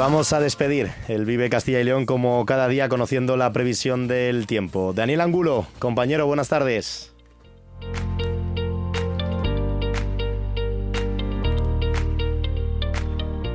[0.00, 4.46] Vamos a despedir el Vive Castilla y León como cada día conociendo la previsión del
[4.46, 4.94] tiempo.
[4.94, 7.12] Daniel Angulo, compañero, buenas tardes.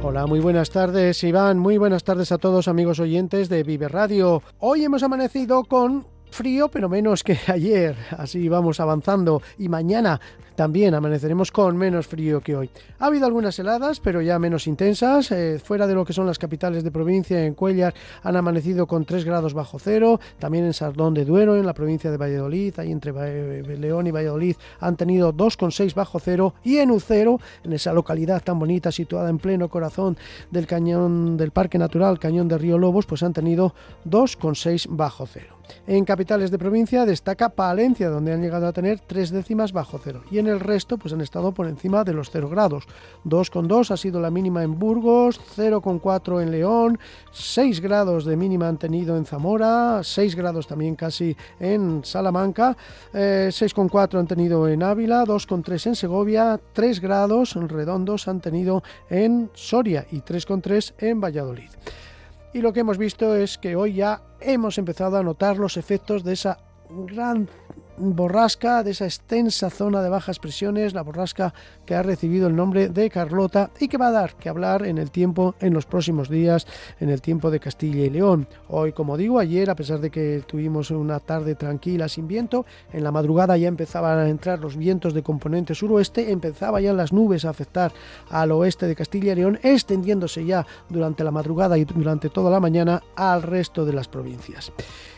[0.03, 4.43] Hola, muy buenas tardes Iván, muy buenas tardes a todos amigos oyentes de Vive Radio.
[4.59, 6.05] Hoy hemos amanecido con
[6.35, 7.95] frío, pero menos que ayer.
[8.17, 9.41] Así vamos avanzando.
[9.57, 10.19] Y mañana
[10.55, 12.69] también amaneceremos con menos frío que hoy.
[12.99, 15.31] Ha habido algunas heladas, pero ya menos intensas.
[15.31, 19.05] Eh, fuera de lo que son las capitales de provincia, en Cuellar han amanecido con
[19.05, 20.19] 3 grados bajo cero.
[20.39, 23.13] También en Sardón de Duero, en la provincia de Valladolid, ahí entre
[23.77, 26.53] León y Valladolid, han tenido 2,6 bajo cero.
[26.63, 30.17] Y en Ucero, en esa localidad tan bonita situada en pleno corazón
[30.51, 33.73] del cañón del Parque Natural Cañón de Río Lobos, pues han tenido
[34.05, 35.54] 2,6 bajo cero.
[35.87, 40.23] En capitales de provincia destaca Palencia, donde han llegado a tener tres décimas bajo cero.
[40.31, 42.85] Y en el resto, pues han estado por encima de los 0 grados.
[43.25, 46.99] 2,2 ha sido la mínima en Burgos, 0,4 en León,
[47.31, 52.75] 6 grados de mínima han tenido en Zamora, 6 grados también casi en Salamanca,
[53.13, 59.49] 6,4 eh, han tenido en Ávila, 2,3 en Segovia, 3 grados redondos han tenido en
[59.53, 61.69] Soria y 3,3 en Valladolid.
[62.55, 66.23] Y lo que hemos visto es que hoy ya hemos empezado a notar los efectos
[66.23, 66.57] de esa
[66.89, 67.49] gran
[67.97, 71.53] borrasca de esa extensa zona de bajas presiones, la borrasca
[71.85, 74.97] que ha recibido el nombre de Carlota y que va a dar que hablar en
[74.97, 76.67] el tiempo en los próximos días,
[76.99, 78.47] en el tiempo de Castilla y León.
[78.67, 83.03] Hoy, como digo, ayer, a pesar de que tuvimos una tarde tranquila sin viento, en
[83.03, 87.45] la madrugada ya empezaban a entrar los vientos de componente suroeste, empezaba ya las nubes
[87.45, 87.91] a afectar
[88.29, 92.59] al oeste de Castilla y León, extendiéndose ya durante la madrugada y durante toda la
[92.59, 94.71] mañana al resto de las provincias.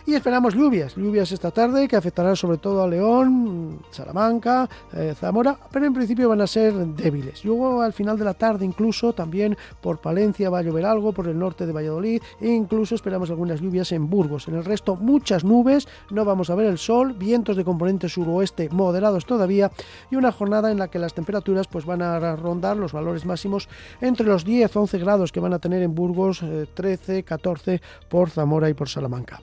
[0.05, 5.57] Y esperamos lluvias, lluvias esta tarde que afectarán sobre todo a León, Salamanca, eh, Zamora,
[5.71, 7.45] pero en principio van a ser débiles.
[7.45, 11.27] Luego al final de la tarde incluso también por Palencia va a llover algo, por
[11.27, 14.47] el norte de Valladolid e incluso esperamos algunas lluvias en Burgos.
[14.47, 18.69] En el resto muchas nubes, no vamos a ver el sol, vientos de componente suroeste
[18.69, 19.71] moderados todavía
[20.11, 23.69] y una jornada en la que las temperaturas pues van a rondar los valores máximos
[24.01, 28.73] entre los 10-11 grados que van a tener en Burgos, 13-14 eh, por Zamora y
[28.73, 29.41] por Salamanca.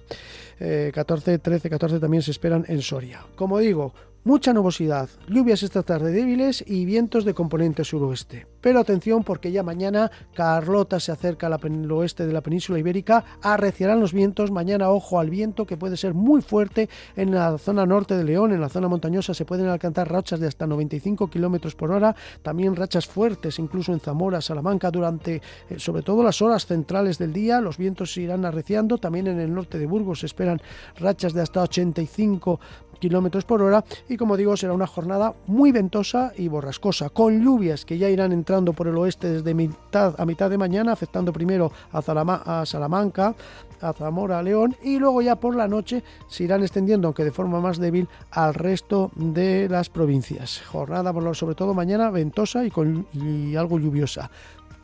[0.58, 3.24] 14, 13, 14 también se esperan en Soria.
[3.36, 3.94] Como digo,
[4.26, 8.46] Mucha nubosidad, lluvias esta tarde débiles y vientos de componente suroeste.
[8.62, 14.00] Pero atención porque ya mañana Carlota se acerca al oeste de la península ibérica, arreciarán
[14.00, 18.16] los vientos, mañana ojo al viento que puede ser muy fuerte en la zona norte
[18.16, 19.34] de León, en la zona montañosa.
[19.34, 24.00] Se pueden alcanzar rachas de hasta 95 kilómetros por hora, también rachas fuertes incluso en
[24.00, 28.46] Zamora, Salamanca durante eh, sobre todo las horas centrales del día, los vientos se irán
[28.46, 30.62] arreciando, también en el norte de Burgos se esperan
[30.96, 32.58] rachas de hasta 85
[33.04, 37.84] kilómetros por hora y como digo será una jornada muy ventosa y borrascosa con lluvias
[37.84, 41.70] que ya irán entrando por el oeste desde mitad a mitad de mañana afectando primero
[41.92, 43.34] a, Salamanca
[43.82, 47.30] a Zamora, a León y luego ya por la noche se irán extendiendo aunque de
[47.30, 50.62] forma más débil al resto de las provincias.
[50.62, 54.30] Jornada sobre todo mañana ventosa y, con, y algo lluviosa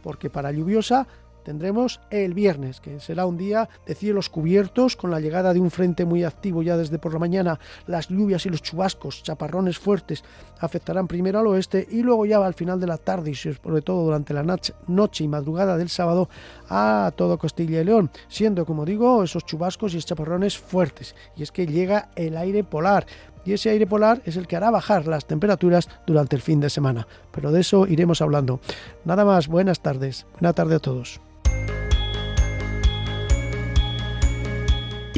[0.02, 1.06] porque para lluviosa
[1.44, 5.70] tendremos el viernes, que será un día de cielos cubiertos con la llegada de un
[5.70, 7.58] frente muy activo ya desde por la mañana.
[7.86, 10.24] Las lluvias y los chubascos, chaparrones fuertes,
[10.58, 14.04] afectarán primero al oeste y luego ya al final de la tarde y sobre todo
[14.04, 16.28] durante la noche y madrugada del sábado
[16.68, 21.14] a todo Castilla y León, siendo como digo esos chubascos y chaparrones fuertes.
[21.36, 23.06] Y es que llega el aire polar
[23.44, 26.70] y ese aire polar es el que hará bajar las temperaturas durante el fin de
[26.70, 27.06] semana.
[27.32, 28.60] Pero de eso iremos hablando.
[29.04, 30.26] Nada más, buenas tardes.
[30.32, 31.20] Buena tarde a todos.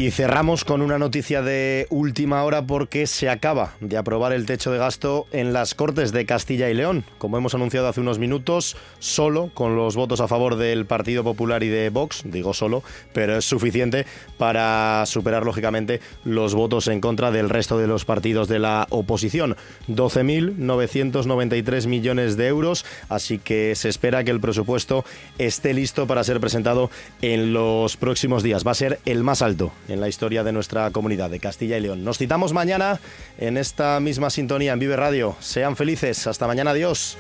[0.03, 4.73] Y cerramos con una noticia de última hora porque se acaba de aprobar el techo
[4.73, 7.05] de gasto en las Cortes de Castilla y León.
[7.19, 11.63] Como hemos anunciado hace unos minutos, solo con los votos a favor del Partido Popular
[11.63, 12.83] y de Vox, digo solo,
[13.13, 14.05] pero es suficiente
[14.39, 19.57] para superar lógicamente los votos en contra del resto de los partidos de la oposición.
[19.87, 25.05] 12.993 millones de euros, así que se espera que el presupuesto
[25.39, 26.91] esté listo para ser presentado
[27.21, 28.67] en los próximos días.
[28.67, 31.81] Va a ser el más alto en la historia de nuestra comunidad de Castilla y
[31.81, 32.05] León.
[32.05, 33.01] Nos citamos mañana
[33.39, 35.37] en esta misma sintonía en Vive Radio.
[35.41, 36.27] Sean felices.
[36.27, 36.71] Hasta mañana.
[36.71, 37.17] Adiós.